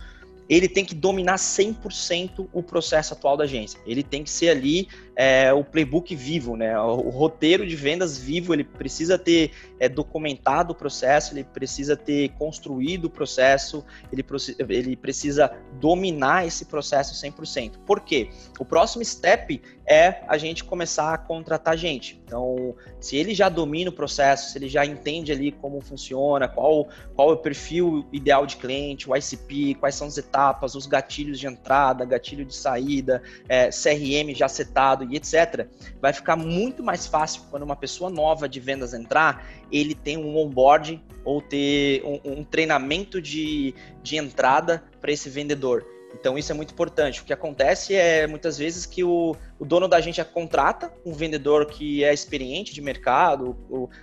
ele 0.49 0.69
tem 0.69 0.85
que 0.85 0.95
dominar 0.95 1.37
100% 1.37 2.49
o 2.53 2.63
processo 2.63 3.15
atual 3.15 3.37
da 3.37 3.45
agência. 3.45 3.81
Ele 3.87 4.03
tem 4.03 4.23
que 4.23 4.31
ser 4.31 4.51
ali 4.51 4.89
é, 5.15 5.53
o 5.53 5.63
playbook 5.63 6.15
vivo, 6.15 6.57
né? 6.57 6.79
O, 6.79 7.07
o, 7.07 7.11
roteiro 7.11 7.67
de 7.67 7.77
vendas 7.77 8.19
vivo, 8.19 8.55
ele 8.55 8.65
precisa 8.65 9.19
ter 9.19 9.51
é, 9.79 9.89
documentado 9.89 10.73
o 10.73 10.75
processo, 10.75 11.35
ele 11.35 11.45
precisa 11.45 11.97
ter 11.97 12.31
construído 12.31 13.07
o 13.07 13.11
processo, 13.11 13.85
ele, 14.13 14.25
ele 14.69 14.97
precisa 14.97 15.53
dominar 15.81 16.47
esse 16.47 16.65
processo 16.65 17.15
100%. 17.15 17.79
Por 17.87 18.01
quê? 18.01 18.31
O 18.59 18.65
próximo 18.65 19.05
step 19.05 19.61
é 19.87 20.23
a 20.29 20.39
gente 20.39 20.65
começar 20.65 21.13
a 21.13 21.19
contratar 21.19 21.77
gente. 21.77 22.21
Então, 22.25 22.75
se 23.01 23.17
ele 23.17 23.35
já 23.35 23.49
domina 23.49 23.91
o 23.91 23.93
processo, 23.93 24.51
se 24.51 24.59
ele 24.59 24.69
já 24.69 24.87
entende 24.87 25.33
ali 25.33 25.53
como 25.53 25.81
funciona, 25.81 26.49
qual, 26.49 26.89
qual 27.15 27.31
é 27.31 27.33
o 27.35 27.37
perfil 27.37 28.07
ideal 28.13 28.47
de 28.47 28.57
cliente, 28.57 29.11
o 29.11 29.17
ICP, 29.17 29.75
quais 29.75 29.95
são 29.95 30.07
as 30.07 30.17
etapas, 30.17 30.32
os 30.63 30.87
gatilhos 30.87 31.39
de 31.39 31.47
entrada, 31.47 32.05
gatilho 32.05 32.45
de 32.45 32.55
saída, 32.55 33.23
é, 33.49 33.69
CRM 33.71 34.35
já 34.35 34.49
setado, 34.49 35.05
e 35.11 35.17
etc., 35.17 35.67
vai 36.01 36.13
ficar 36.13 36.37
muito 36.37 36.83
mais 36.83 37.07
fácil 37.07 37.43
quando 37.51 37.63
uma 37.63 37.77
pessoa 37.77 38.11
nova 38.11 38.49
de 38.49 38.61
vendas 38.61 38.95
entrar, 38.95 39.47
ele 39.71 39.95
tem 39.95 40.17
um 40.17 40.37
onboarding 40.37 41.03
ou 41.25 41.41
ter 41.41 42.03
um, 42.05 42.41
um 42.41 42.45
treinamento 42.45 43.21
de, 43.21 43.75
de 44.03 44.17
entrada 44.17 44.83
para 45.01 45.13
esse 45.13 45.29
vendedor. 45.29 45.87
Então 46.15 46.37
isso 46.37 46.53
é 46.53 46.55
muito 46.55 46.73
importante. 46.73 47.21
O 47.21 47.25
que 47.25 47.33
acontece 47.33 47.95
é 47.95 48.27
muitas 48.27 48.59
vezes 48.59 48.85
que 48.85 49.03
o, 49.03 49.35
o 49.59 49.65
dono 49.65 49.89
da 49.89 49.97
agência 49.97 50.25
contrata 50.25 50.93
um 51.05 51.13
vendedor 51.13 51.67
que 51.67 52.05
é 52.05 52.13
experiente 52.13 52.75
de 52.75 52.81
mercado, 52.81 53.57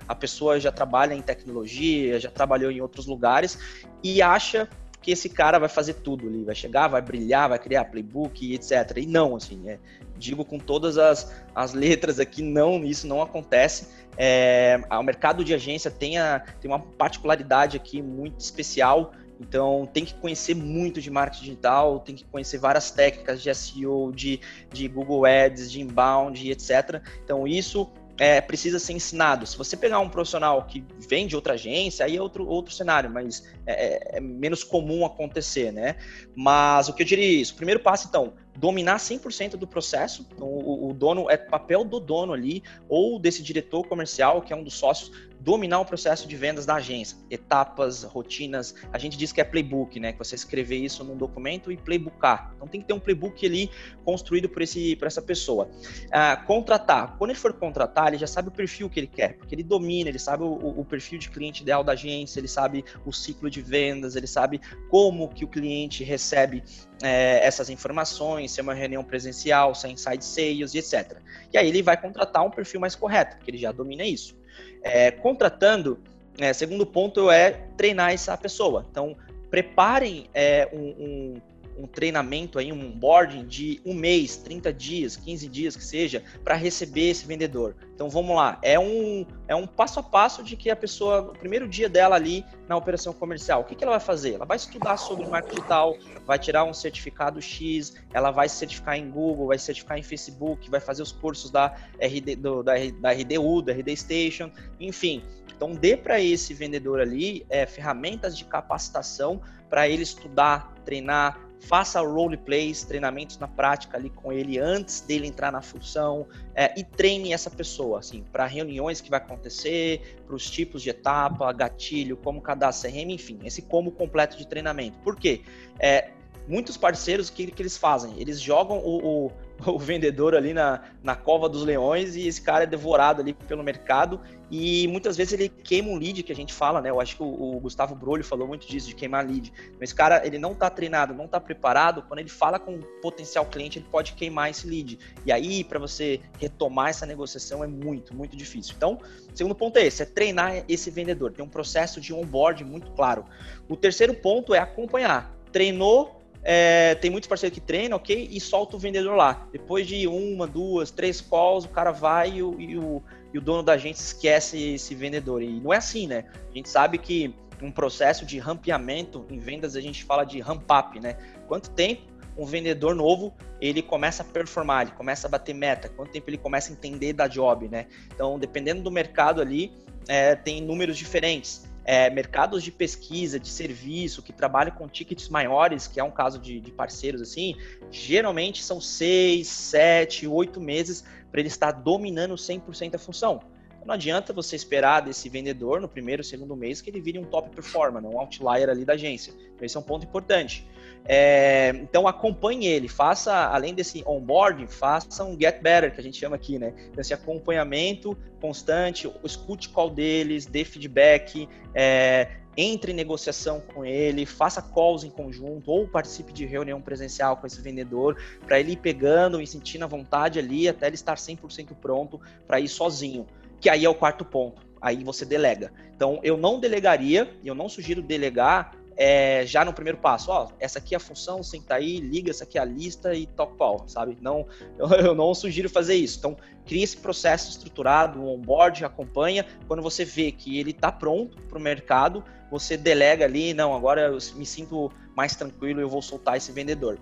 a 0.07 0.15
pessoa 0.15 0.59
já 0.59 0.71
trabalha 0.71 1.13
em 1.13 1.21
tecnologia, 1.21 2.19
já 2.19 2.31
trabalhou 2.31 2.71
em 2.71 2.81
outros 2.81 3.05
lugares 3.05 3.59
e 4.03 4.21
acha 4.21 4.67
que 5.01 5.11
esse 5.11 5.29
cara 5.29 5.57
vai 5.57 5.69
fazer 5.69 5.95
tudo 5.95 6.27
ali, 6.27 6.43
vai 6.43 6.55
chegar, 6.55 6.87
vai 6.87 7.01
brilhar, 7.01 7.49
vai 7.49 7.59
criar 7.59 7.85
playbook, 7.85 8.53
etc. 8.53 8.97
E 8.97 9.05
não, 9.05 9.35
assim, 9.35 9.69
é, 9.69 9.79
digo 10.17 10.43
com 10.43 10.59
todas 10.59 10.97
as, 10.97 11.33
as 11.55 11.73
letras 11.73 12.19
aqui, 12.19 12.41
não, 12.41 12.83
isso 12.83 13.07
não 13.07 13.21
acontece. 13.21 13.87
É, 14.17 14.79
o 14.91 15.03
mercado 15.03 15.43
de 15.43 15.53
agência 15.53 15.89
tem, 15.89 16.17
a, 16.17 16.39
tem 16.59 16.69
uma 16.69 16.79
particularidade 16.79 17.77
aqui 17.77 18.01
muito 18.01 18.39
especial, 18.39 19.13
então 19.39 19.87
tem 19.93 20.03
que 20.03 20.13
conhecer 20.15 20.53
muito 20.53 21.01
de 21.01 21.09
marketing 21.09 21.45
digital, 21.45 21.99
tem 22.01 22.13
que 22.13 22.25
conhecer 22.25 22.57
várias 22.57 22.91
técnicas 22.91 23.41
de 23.41 23.53
SEO, 23.55 24.11
de, 24.11 24.41
de 24.71 24.87
Google 24.89 25.25
Ads, 25.25 25.71
de 25.71 25.79
inbound, 25.79 26.51
etc. 26.51 27.01
Então 27.23 27.47
isso 27.47 27.89
é, 28.19 28.41
precisa 28.41 28.77
ser 28.77 28.93
ensinado. 28.93 29.47
Se 29.47 29.57
você 29.57 29.77
pegar 29.77 29.99
um 29.99 30.09
profissional 30.09 30.65
que 30.65 30.83
vem 31.07 31.25
de 31.25 31.35
outra 31.35 31.53
agência, 31.53 32.05
aí 32.05 32.17
é 32.17 32.21
outro, 32.21 32.45
outro 32.45 32.73
cenário, 32.73 33.09
mas 33.09 33.47
é, 33.65 34.15
é, 34.15 34.17
é 34.17 34.19
menos 34.19 34.63
comum 34.63 35.05
acontecer, 35.05 35.71
né? 35.71 35.95
Mas 36.35 36.89
o 36.89 36.93
que 36.93 37.01
eu 37.01 37.07
diria 37.07 37.25
é 37.25 37.29
isso? 37.29 37.53
O 37.53 37.55
primeiro 37.55 37.79
passo, 37.79 38.07
então, 38.09 38.33
dominar 38.59 38.97
100% 38.97 39.51
do 39.51 39.65
processo. 39.65 40.27
Então, 40.33 40.47
o, 40.47 40.89
o, 40.89 40.93
dono, 40.93 41.29
é 41.29 41.37
papel 41.37 41.83
do 41.85 41.99
dono 41.99 42.33
ali, 42.33 42.61
ou 42.89 43.17
desse 43.17 43.41
diretor 43.41 43.87
comercial, 43.87 44.41
que 44.41 44.51
é 44.51 44.55
um 44.55 44.63
dos 44.63 44.73
sócios, 44.73 45.11
dominar 45.39 45.79
o 45.79 45.85
processo 45.85 46.27
de 46.27 46.35
vendas 46.35 46.65
da 46.65 46.75
agência. 46.75 47.17
Etapas, 47.29 48.03
rotinas. 48.03 48.75
A 48.91 48.97
gente 48.97 49.17
diz 49.17 49.31
que 49.31 49.39
é 49.39 49.43
playbook, 49.45 49.97
né? 49.97 50.11
Que 50.11 50.19
você 50.19 50.35
escrever 50.35 50.77
isso 50.77 51.03
num 51.05 51.15
documento 51.15 51.71
e 51.71 51.77
playbookar. 51.77 52.51
Então, 52.55 52.67
tem 52.67 52.81
que 52.81 52.87
ter 52.87 52.93
um 52.93 52.99
playbook 52.99 53.45
ali 53.45 53.71
construído 54.03 54.49
por, 54.49 54.61
esse, 54.61 54.97
por 54.97 55.07
essa 55.07 55.21
pessoa. 55.21 55.69
Ah, 56.11 56.35
contratar. 56.35 57.17
Quando 57.17 57.31
ele 57.31 57.39
for 57.39 57.53
contratar, 57.53 58.09
ele 58.09 58.17
já 58.17 58.27
sabe 58.27 58.49
o 58.49 58.51
perfil 58.51 58.89
que 58.89 58.99
ele 58.99 59.07
quer, 59.07 59.37
porque 59.37 59.55
ele 59.55 59.63
domina, 59.63 60.09
ele 60.09 60.19
sabe 60.19 60.43
o, 60.43 60.51
o 60.51 60.83
perfil 60.83 61.17
de 61.17 61.29
cliente 61.29 61.61
ideal 61.61 61.83
da 61.83 61.93
agência, 61.93 62.41
ele 62.41 62.47
sabe 62.49 62.83
o 63.05 63.13
ciclo 63.13 63.49
de 63.49 63.61
vendas, 63.61 64.17
ele 64.17 64.27
sabe 64.27 64.59
como 64.89 65.29
que 65.29 65.45
o 65.45 65.47
cliente 65.47 66.03
recebe 66.03 66.61
é, 67.01 67.45
essas 67.45 67.69
informações, 67.69 68.51
se 68.51 68.59
é 68.59 68.63
uma 68.63 68.73
reunião 68.73 69.03
presencial, 69.03 69.73
se 69.73 69.87
é 69.87 69.91
inside 69.91 70.23
sales 70.23 70.75
etc. 70.75 71.17
E 71.53 71.57
aí 71.57 71.67
ele 71.67 71.81
vai 71.81 71.99
contratar 71.99 72.45
um 72.45 72.51
perfil 72.51 72.79
mais 72.79 72.95
correto, 72.95 73.37
porque 73.37 73.51
ele 73.51 73.57
já 73.57 73.71
domina 73.71 74.03
isso. 74.03 74.37
É, 74.81 75.11
contratando, 75.11 75.99
é, 76.39 76.53
segundo 76.53 76.85
ponto 76.85 77.29
é 77.31 77.51
treinar 77.77 78.11
essa 78.13 78.37
pessoa. 78.37 78.85
Então, 78.89 79.15
preparem 79.49 80.29
é, 80.33 80.69
um, 80.71 80.79
um, 80.79 81.41
um 81.79 81.87
treinamento 81.87 82.59
aí, 82.59 82.71
um 82.71 82.87
onboarding 82.87 83.45
de 83.45 83.81
um 83.85 83.93
mês, 83.93 84.37
30 84.37 84.73
dias, 84.73 85.15
15 85.15 85.47
dias 85.47 85.75
que 85.75 85.83
seja, 85.83 86.23
para 86.43 86.55
receber 86.55 87.09
esse 87.09 87.25
vendedor. 87.25 87.75
Então 87.95 88.09
vamos 88.09 88.35
lá, 88.35 88.59
é 88.61 88.77
um, 88.79 89.25
é 89.47 89.55
um 89.55 89.65
passo 89.65 89.99
a 89.99 90.03
passo 90.03 90.43
de 90.43 90.55
que 90.55 90.69
a 90.69 90.75
pessoa, 90.75 91.21
no 91.21 91.33
primeiro 91.33 91.67
dia 91.67 91.89
dela 91.89 92.15
ali 92.15 92.45
na 92.67 92.75
operação 92.75 93.13
comercial, 93.13 93.61
o 93.61 93.63
que, 93.63 93.75
que 93.75 93.83
ela 93.83 93.93
vai 93.93 93.99
fazer? 93.99 94.35
Ela 94.35 94.45
vai 94.45 94.57
estudar 94.57 94.97
sobre 94.97 95.25
marketing 95.27 95.55
digital, 95.55 95.97
vai 96.25 96.37
tirar 96.37 96.63
um 96.63 96.73
certificado 96.73 97.41
X, 97.41 97.95
ela 98.13 98.31
vai 98.31 98.47
se 98.49 98.57
certificar 98.57 98.97
em 98.97 99.09
Google, 99.09 99.47
vai 99.47 99.57
se 99.57 99.65
certificar 99.65 99.97
em 99.97 100.03
Facebook, 100.03 100.69
vai 100.69 100.79
fazer 100.79 101.01
os 101.01 101.11
cursos 101.11 101.49
da, 101.49 101.75
RD, 101.99 102.35
do, 102.35 102.63
da, 102.63 102.73
da 103.01 103.11
RDU, 103.11 103.61
da 103.61 103.73
RD 103.73 103.95
Station, 103.95 104.51
enfim. 104.79 105.23
Então 105.55 105.73
dê 105.73 105.97
para 105.97 106.21
esse 106.21 106.53
vendedor 106.53 107.01
ali 107.01 107.45
é, 107.49 107.65
ferramentas 107.65 108.37
de 108.37 108.45
capacitação 108.45 109.41
para 109.69 109.89
ele 109.89 110.03
estudar, 110.03 110.73
treinar, 110.85 111.48
faça 111.59 111.99
role 112.01 112.37
plays, 112.37 112.83
treinamentos 112.83 113.37
na 113.37 113.47
prática 113.47 113.97
ali 113.97 114.09
com 114.09 114.31
ele 114.31 114.57
antes 114.57 115.01
dele 115.01 115.27
entrar 115.27 115.51
na 115.51 115.61
função 115.61 116.25
é, 116.55 116.73
e 116.79 116.83
treine 116.83 117.33
essa 117.33 117.49
pessoa, 117.49 117.99
assim, 117.99 118.23
para 118.31 118.45
reuniões 118.45 119.01
que 119.01 119.09
vai 119.09 119.19
acontecer, 119.19 120.19
para 120.25 120.35
os 120.35 120.49
tipos 120.49 120.81
de 120.81 120.89
etapa, 120.89 121.51
gatilho, 121.51 122.15
como 122.17 122.41
cadastrar 122.41 122.91
CRM, 122.91 123.11
enfim, 123.11 123.39
esse 123.43 123.61
como 123.61 123.91
completo 123.91 124.37
de 124.37 124.47
treinamento. 124.47 124.97
Por 124.99 125.15
quê? 125.15 125.41
É, 125.79 126.09
muitos 126.47 126.77
parceiros, 126.77 127.29
o 127.29 127.33
que, 127.33 127.47
que 127.47 127.61
eles 127.61 127.77
fazem? 127.77 128.13
Eles 128.19 128.39
jogam 128.39 128.77
o, 128.79 129.25
o 129.25 129.31
o 129.65 129.77
vendedor 129.77 130.35
ali 130.35 130.53
na, 130.53 130.81
na 131.03 131.15
cova 131.15 131.49
dos 131.49 131.63
leões 131.63 132.15
e 132.15 132.27
esse 132.27 132.41
cara 132.41 132.63
é 132.63 132.67
devorado 132.67 133.21
ali 133.21 133.33
pelo 133.33 133.63
mercado 133.63 134.21
e 134.51 134.87
muitas 134.87 135.15
vezes 135.15 135.33
ele 135.33 135.47
queima 135.47 135.89
um 135.89 135.97
lead 135.97 136.23
que 136.23 136.31
a 136.31 136.35
gente 136.35 136.53
fala, 136.53 136.81
né? 136.81 136.89
Eu 136.89 136.99
acho 136.99 137.15
que 137.15 137.21
o, 137.21 137.55
o 137.55 137.59
Gustavo 137.59 137.93
Brolho 137.93 138.23
falou 138.23 138.47
muito 138.47 138.67
disso, 138.67 138.87
de 138.87 138.95
queimar 138.95 139.25
lead. 139.25 139.53
Mas 139.73 139.89
esse 139.89 139.95
cara, 139.95 140.25
ele 140.25 140.39
não 140.39 140.53
está 140.53 140.69
treinado, 140.69 141.13
não 141.13 141.25
está 141.25 141.39
preparado, 141.39 142.01
quando 142.03 142.19
ele 142.19 142.29
fala 142.29 142.57
com 142.57 142.75
um 142.75 142.81
potencial 143.01 143.45
cliente, 143.45 143.77
ele 143.77 143.85
pode 143.91 144.13
queimar 144.13 144.49
esse 144.49 144.67
lead. 144.67 144.97
E 145.23 145.31
aí, 145.31 145.63
para 145.63 145.77
você 145.77 146.19
retomar 146.39 146.89
essa 146.89 147.05
negociação 147.05 147.63
é 147.63 147.67
muito, 147.67 148.15
muito 148.15 148.35
difícil. 148.35 148.73
Então, 148.75 148.99
segundo 149.35 149.53
ponto 149.53 149.77
é 149.77 149.85
esse, 149.85 150.01
é 150.01 150.05
treinar 150.05 150.63
esse 150.67 150.89
vendedor, 150.89 151.31
tem 151.31 151.45
um 151.45 151.49
processo 151.49 152.01
de 152.01 152.11
onboard 152.11 152.63
muito 152.63 152.91
claro. 152.91 153.25
O 153.67 153.75
terceiro 153.75 154.15
ponto 154.15 154.55
é 154.55 154.59
acompanhar. 154.59 155.37
Treinou, 155.51 156.18
é, 156.43 156.95
tem 156.95 157.11
muitos 157.11 157.27
parceiros 157.27 157.57
que 157.57 157.63
treinam, 157.63 157.97
ok? 157.97 158.29
E 158.31 158.39
solta 158.39 158.75
o 158.75 158.79
vendedor 158.79 159.15
lá. 159.15 159.47
Depois 159.51 159.85
de 159.85 160.07
uma, 160.07 160.47
duas, 160.47 160.91
três 160.91 161.19
calls, 161.21 161.65
o 161.65 161.69
cara 161.69 161.91
vai 161.91 162.37
e 162.37 162.43
o, 162.43 162.59
e 162.59 162.77
o, 162.77 163.03
e 163.33 163.37
o 163.37 163.41
dono 163.41 163.63
da 163.63 163.77
gente 163.77 163.97
esquece 163.97 164.73
esse 164.73 164.95
vendedor. 164.95 165.41
E 165.41 165.59
não 165.59 165.73
é 165.73 165.77
assim, 165.77 166.07
né? 166.07 166.25
A 166.49 166.57
gente 166.57 166.69
sabe 166.69 166.97
que 166.97 167.33
um 167.61 167.71
processo 167.71 168.25
de 168.25 168.39
rampeamento 168.39 169.25
em 169.29 169.37
vendas 169.37 169.75
a 169.75 169.81
gente 169.81 170.03
fala 170.03 170.23
de 170.23 170.39
ramp 170.39 170.63
up, 170.71 170.99
né? 170.99 171.17
Quanto 171.47 171.69
tempo 171.71 172.03
um 172.37 172.45
vendedor 172.45 172.95
novo 172.95 173.33
ele 173.59 173.81
começa 173.81 174.23
a 174.23 174.25
performar, 174.25 174.83
ele 174.83 174.95
começa 174.95 175.27
a 175.27 175.29
bater 175.29 175.53
meta, 175.53 175.89
quanto 175.89 176.11
tempo 176.11 176.29
ele 176.29 176.37
começa 176.37 176.71
a 176.71 176.73
entender 176.73 177.11
da 177.11 177.27
job, 177.27 177.67
né? 177.67 177.87
Então, 178.13 178.39
dependendo 178.39 178.81
do 178.81 178.89
mercado 178.89 179.41
ali, 179.41 179.73
é, 180.07 180.35
tem 180.35 180.61
números 180.61 180.97
diferentes 180.97 181.68
é, 181.91 182.07
mercados 182.07 182.61
de 182.61 182.71
pesquisa, 182.71 183.39
de 183.39 183.47
serviço, 183.47 184.21
que 184.21 184.31
trabalham 184.31 184.75
com 184.75 184.87
tickets 184.87 185.27
maiores, 185.27 185.87
que 185.87 185.99
é 185.99 186.03
um 186.03 186.11
caso 186.11 186.37
de, 186.37 186.59
de 186.59 186.69
parceiros 186.71 187.19
assim, 187.19 187.55
geralmente 187.89 188.63
são 188.63 188.79
seis, 188.79 189.47
sete, 189.47 190.27
oito 190.27 190.61
meses 190.61 191.03
para 191.31 191.39
ele 191.39 191.47
estar 191.47 191.71
dominando 191.71 192.35
100% 192.35 192.93
a 192.93 192.99
função. 192.99 193.41
Não 193.85 193.93
adianta 193.93 194.33
você 194.33 194.55
esperar 194.55 195.01
desse 195.01 195.29
vendedor 195.29 195.81
no 195.81 195.87
primeiro, 195.87 196.23
segundo 196.23 196.55
mês 196.55 196.81
que 196.81 196.89
ele 196.89 197.01
vire 197.01 197.17
um 197.17 197.23
top 197.23 197.49
performer, 197.49 198.03
um 198.03 198.19
outlier 198.19 198.69
ali 198.69 198.85
da 198.85 198.93
agência. 198.93 199.33
Então, 199.55 199.65
esse 199.65 199.75
é 199.75 199.79
um 199.79 199.83
ponto 199.83 200.05
importante. 200.05 200.65
É, 201.05 201.69
então 201.75 202.07
acompanhe 202.07 202.67
ele, 202.67 202.87
faça, 202.87 203.33
além 203.33 203.73
desse 203.73 204.03
onboarding, 204.05 204.67
faça 204.67 205.23
um 205.23 205.39
get 205.39 205.61
better, 205.61 205.93
que 205.93 205.99
a 205.99 206.03
gente 206.03 206.17
chama 206.19 206.35
aqui, 206.35 206.59
né? 206.59 206.73
Então, 206.89 207.01
esse 207.01 207.13
acompanhamento 207.13 208.17
constante, 208.41 209.11
escute 209.23 209.69
qual 209.69 209.89
deles, 209.89 210.45
dê 210.45 210.63
feedback, 210.63 211.47
é, 211.73 212.39
entre 212.55 212.91
em 212.91 212.95
negociação 212.95 213.61
com 213.61 213.85
ele, 213.85 214.25
faça 214.25 214.61
calls 214.61 215.03
em 215.03 215.09
conjunto 215.09 215.71
ou 215.71 215.87
participe 215.87 216.33
de 216.33 216.45
reunião 216.45 216.81
presencial 216.81 217.37
com 217.37 217.47
esse 217.47 217.61
vendedor 217.61 218.17
para 218.45 218.59
ele 218.59 218.73
ir 218.73 218.77
pegando 218.77 219.41
e 219.41 219.47
sentindo 219.47 219.85
a 219.85 219.87
vontade 219.87 220.39
ali 220.39 220.67
até 220.67 220.87
ele 220.87 220.95
estar 220.95 221.15
100% 221.15 221.69
pronto 221.81 222.19
para 222.45 222.59
ir 222.59 222.67
sozinho. 222.67 223.25
Que 223.59 223.69
aí 223.69 223.85
é 223.85 223.89
o 223.89 223.95
quarto 223.95 224.23
ponto. 224.23 224.61
Aí 224.81 225.03
você 225.03 225.25
delega. 225.25 225.71
Então, 225.95 226.19
eu 226.23 226.37
não 226.37 226.59
delegaria, 226.59 227.29
eu 227.43 227.53
não 227.53 227.67
sugiro 227.67 228.01
delegar 228.01 228.71
é, 229.01 229.45
já 229.45 229.63
no 229.63 229.71
primeiro 229.71 229.97
passo, 229.97 230.29
ó, 230.29 230.49
essa 230.59 230.77
aqui 230.77 230.93
é 230.93 230.97
a 230.97 230.99
função, 230.99 231.41
senta 231.41 231.75
aí, 231.75 232.01
liga, 232.01 232.31
essa 232.31 232.43
aqui 232.43 232.57
é 232.57 232.61
a 232.61 232.65
lista 232.65 233.13
e 233.13 233.25
toca 233.25 233.55
pau, 233.55 233.85
sabe? 233.87 234.17
Não, 234.19 234.45
eu, 234.77 234.89
eu, 234.89 235.15
não 235.15 235.33
sugiro 235.33 235.69
fazer 235.69 235.95
isso. 235.95 236.19
Então, 236.19 236.35
cria 236.65 236.83
esse 236.83 236.97
processo 236.97 237.49
estruturado, 237.49 238.21
um 238.21 238.27
onboard, 238.27 238.83
acompanha. 238.83 239.45
Quando 239.69 239.81
você 239.81 240.03
vê 240.03 240.33
que 240.33 240.59
ele 240.59 240.71
está 240.71 240.91
pronto 240.91 241.41
para 241.43 241.57
o 241.57 241.61
mercado, 241.61 242.25
você 242.51 242.75
delega 242.75 243.23
ali, 243.23 243.53
não, 243.53 243.73
agora 243.73 244.01
eu 244.01 244.17
me 244.35 244.45
sinto 244.45 244.91
mais 245.15 245.33
tranquilo, 245.33 245.79
eu 245.79 245.87
vou 245.87 246.01
soltar 246.01 246.35
esse 246.35 246.51
vendedor. 246.51 246.99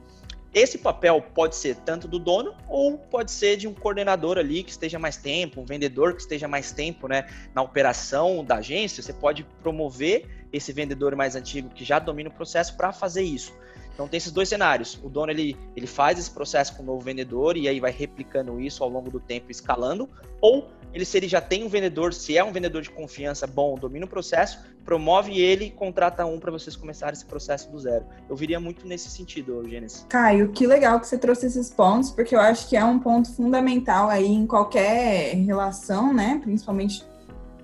Esse 0.54 0.78
papel 0.78 1.22
pode 1.34 1.56
ser 1.56 1.76
tanto 1.78 2.08
do 2.08 2.18
dono 2.18 2.56
ou 2.68 2.98
pode 2.98 3.32
ser 3.32 3.58
de 3.58 3.68
um 3.68 3.74
coordenador 3.74 4.38
ali 4.38 4.64
que 4.64 4.72
esteja 4.72 4.98
mais 4.98 5.18
tempo, 5.18 5.62
um 5.62 5.66
vendedor 5.66 6.14
que 6.14 6.22
esteja 6.22 6.48
mais 6.48 6.72
tempo 6.72 7.08
né, 7.08 7.28
na 7.54 7.62
operação 7.62 8.44
da 8.44 8.56
agência. 8.56 9.04
Você 9.04 9.14
pode 9.14 9.44
promover 9.62 10.26
esse 10.58 10.74
vendedor 10.74 11.16
mais 11.16 11.36
antigo 11.36 11.70
que 11.70 11.86
já 11.86 12.00
domina 12.00 12.30
o 12.30 12.34
processo 12.34 12.76
para 12.76 12.92
fazer 12.92 13.24
isso. 13.24 13.54
Então 13.98 14.08
tem 14.08 14.20
esses 14.20 14.32
dois 14.32 14.48
cenários. 14.48 15.00
O 15.04 15.10
dono 15.10 15.32
ele, 15.32 15.58
ele 15.76 15.88
faz 15.88 16.20
esse 16.20 16.30
processo 16.30 16.76
com 16.76 16.84
o 16.84 16.86
novo 16.86 17.00
vendedor 17.00 17.58
e 17.58 17.68
aí 17.68 17.80
vai 17.80 17.90
replicando 17.90 18.62
isso 18.62 18.84
ao 18.84 18.90
longo 18.90 19.10
do 19.10 19.20
tempo, 19.20 19.50
escalando, 19.50 20.08
ou 20.40 20.70
ele 20.94 21.04
se 21.04 21.18
ele 21.18 21.28
já 21.28 21.42
tem 21.42 21.64
um 21.64 21.68
vendedor, 21.68 22.14
se 22.14 22.38
é 22.38 22.44
um 22.44 22.52
vendedor 22.52 22.84
de 22.84 22.92
confiança 22.92 23.48
bom, 23.48 23.74
domina 23.74 24.06
o 24.06 24.08
processo, 24.08 24.60
promove 24.86 25.42
ele 25.42 25.66
e 25.66 25.72
contrata 25.72 26.26
um 26.28 26.40
para 26.40 26.52
vocês 26.52 26.76
começarem 26.76 27.14
esse 27.14 27.26
processo 27.26 27.72
do 27.72 27.80
zero. 27.80 28.06
Eu 28.30 28.36
viria 28.36 28.60
muito 28.60 28.88
nesse 28.88 29.10
sentido, 29.10 29.68
Gênesis. 29.68 30.06
Caio, 30.08 30.52
que 30.52 30.68
legal 30.68 31.00
que 31.00 31.08
você 31.08 31.18
trouxe 31.18 31.48
esses 31.48 31.72
pontos, 31.72 32.12
porque 32.12 32.36
eu 32.36 32.40
acho 32.40 32.70
que 32.70 32.78
é 32.78 32.86
um 32.86 33.00
ponto 33.00 33.34
fundamental 33.34 34.10
aí 34.10 34.28
em 34.28 34.46
qualquer 34.46 35.34
relação, 35.36 36.14
né? 36.14 36.40
Principalmente 36.44 37.04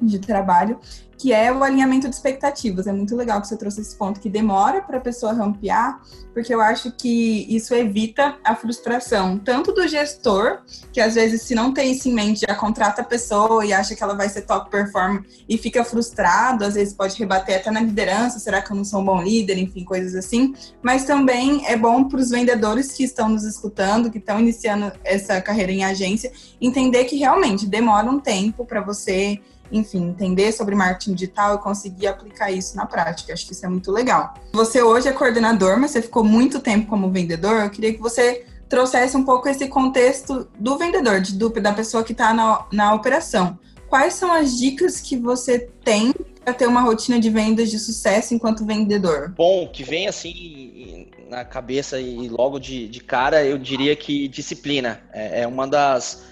de 0.05 0.19
trabalho, 0.19 0.79
que 1.23 1.31
é 1.31 1.51
o 1.53 1.63
alinhamento 1.63 2.09
de 2.09 2.15
expectativas. 2.15 2.85
É 2.85 2.91
muito 2.91 3.15
legal 3.15 3.39
que 3.39 3.47
você 3.47 3.55
trouxe 3.55 3.79
esse 3.79 3.95
ponto 3.95 4.19
que 4.19 4.29
demora 4.29 4.81
para 4.81 4.97
a 4.97 4.99
pessoa 4.99 5.31
rampear, 5.31 6.01
porque 6.33 6.53
eu 6.53 6.59
acho 6.59 6.91
que 6.91 7.45
isso 7.47 7.73
evita 7.73 8.35
a 8.43 8.55
frustração, 8.55 9.37
tanto 9.37 9.71
do 9.71 9.87
gestor, 9.87 10.59
que 10.91 10.99
às 10.99 11.15
vezes, 11.15 11.43
se 11.43 11.55
não 11.55 11.73
tem 11.73 11.93
isso 11.93 12.09
em 12.09 12.13
mente, 12.13 12.41
já 12.45 12.53
contrata 12.55 13.03
a 13.03 13.05
pessoa 13.05 13.65
e 13.65 13.71
acha 13.71 13.95
que 13.95 14.03
ela 14.03 14.15
vai 14.15 14.27
ser 14.27 14.41
top 14.41 14.69
performer 14.69 15.23
e 15.47 15.57
fica 15.57 15.85
frustrado, 15.85 16.65
às 16.65 16.73
vezes 16.73 16.93
pode 16.93 17.17
rebater 17.17 17.57
até 17.57 17.71
na 17.71 17.79
liderança, 17.79 18.37
será 18.37 18.61
que 18.61 18.71
eu 18.71 18.75
não 18.75 18.83
sou 18.83 18.99
um 18.99 19.05
bom 19.05 19.21
líder, 19.21 19.57
enfim, 19.57 19.85
coisas 19.85 20.15
assim. 20.15 20.53
Mas 20.81 21.05
também 21.05 21.65
é 21.67 21.77
bom 21.77 22.03
para 22.03 22.19
os 22.19 22.31
vendedores 22.31 22.91
que 22.91 23.03
estão 23.03 23.29
nos 23.29 23.45
escutando, 23.45 24.11
que 24.11 24.17
estão 24.17 24.41
iniciando 24.41 24.91
essa 25.05 25.39
carreira 25.41 25.71
em 25.71 25.85
agência, 25.85 26.33
entender 26.59 27.05
que 27.05 27.15
realmente 27.15 27.65
demora 27.65 28.09
um 28.09 28.19
tempo 28.19 28.65
para 28.65 28.81
você 28.81 29.39
enfim, 29.73 30.09
entender 30.09 30.51
sobre 30.51 30.75
marketing 30.75 31.15
digital 31.15 31.55
e 31.55 31.57
conseguir 31.57 32.07
aplicar 32.07 32.51
isso 32.51 32.77
na 32.77 32.85
prática. 32.85 33.33
Acho 33.33 33.45
que 33.45 33.53
isso 33.53 33.65
é 33.65 33.69
muito 33.69 33.91
legal. 33.91 34.35
Você 34.53 34.81
hoje 34.81 35.09
é 35.09 35.11
coordenador, 35.11 35.79
mas 35.79 35.91
você 35.91 36.01
ficou 36.01 36.23
muito 36.23 36.59
tempo 36.59 36.87
como 36.87 37.11
vendedor. 37.11 37.63
Eu 37.63 37.69
queria 37.69 37.93
que 37.93 37.99
você 37.99 38.45
trouxesse 38.69 39.17
um 39.17 39.23
pouco 39.23 39.49
esse 39.49 39.67
contexto 39.67 40.47
do 40.59 40.77
vendedor, 40.77 41.19
de, 41.19 41.33
do, 41.33 41.49
da 41.49 41.73
pessoa 41.73 42.03
que 42.03 42.11
está 42.11 42.33
na, 42.33 42.65
na 42.71 42.93
operação. 42.93 43.57
Quais 43.89 44.13
são 44.13 44.31
as 44.31 44.57
dicas 44.57 45.01
que 45.01 45.17
você 45.17 45.67
tem 45.83 46.13
para 46.43 46.53
ter 46.53 46.67
uma 46.67 46.81
rotina 46.81 47.19
de 47.19 47.29
vendas 47.29 47.69
de 47.69 47.79
sucesso 47.79 48.33
enquanto 48.33 48.65
vendedor? 48.65 49.33
Bom, 49.35 49.67
que 49.67 49.83
vem 49.83 50.07
assim 50.07 51.07
na 51.29 51.43
cabeça 51.43 51.99
e 51.99 52.27
logo 52.29 52.59
de, 52.59 52.87
de 52.87 52.99
cara, 52.99 53.43
eu 53.43 53.57
diria 53.57 53.95
que 53.95 54.27
disciplina 54.27 55.01
é, 55.11 55.41
é 55.41 55.47
uma 55.47 55.67
das 55.67 56.23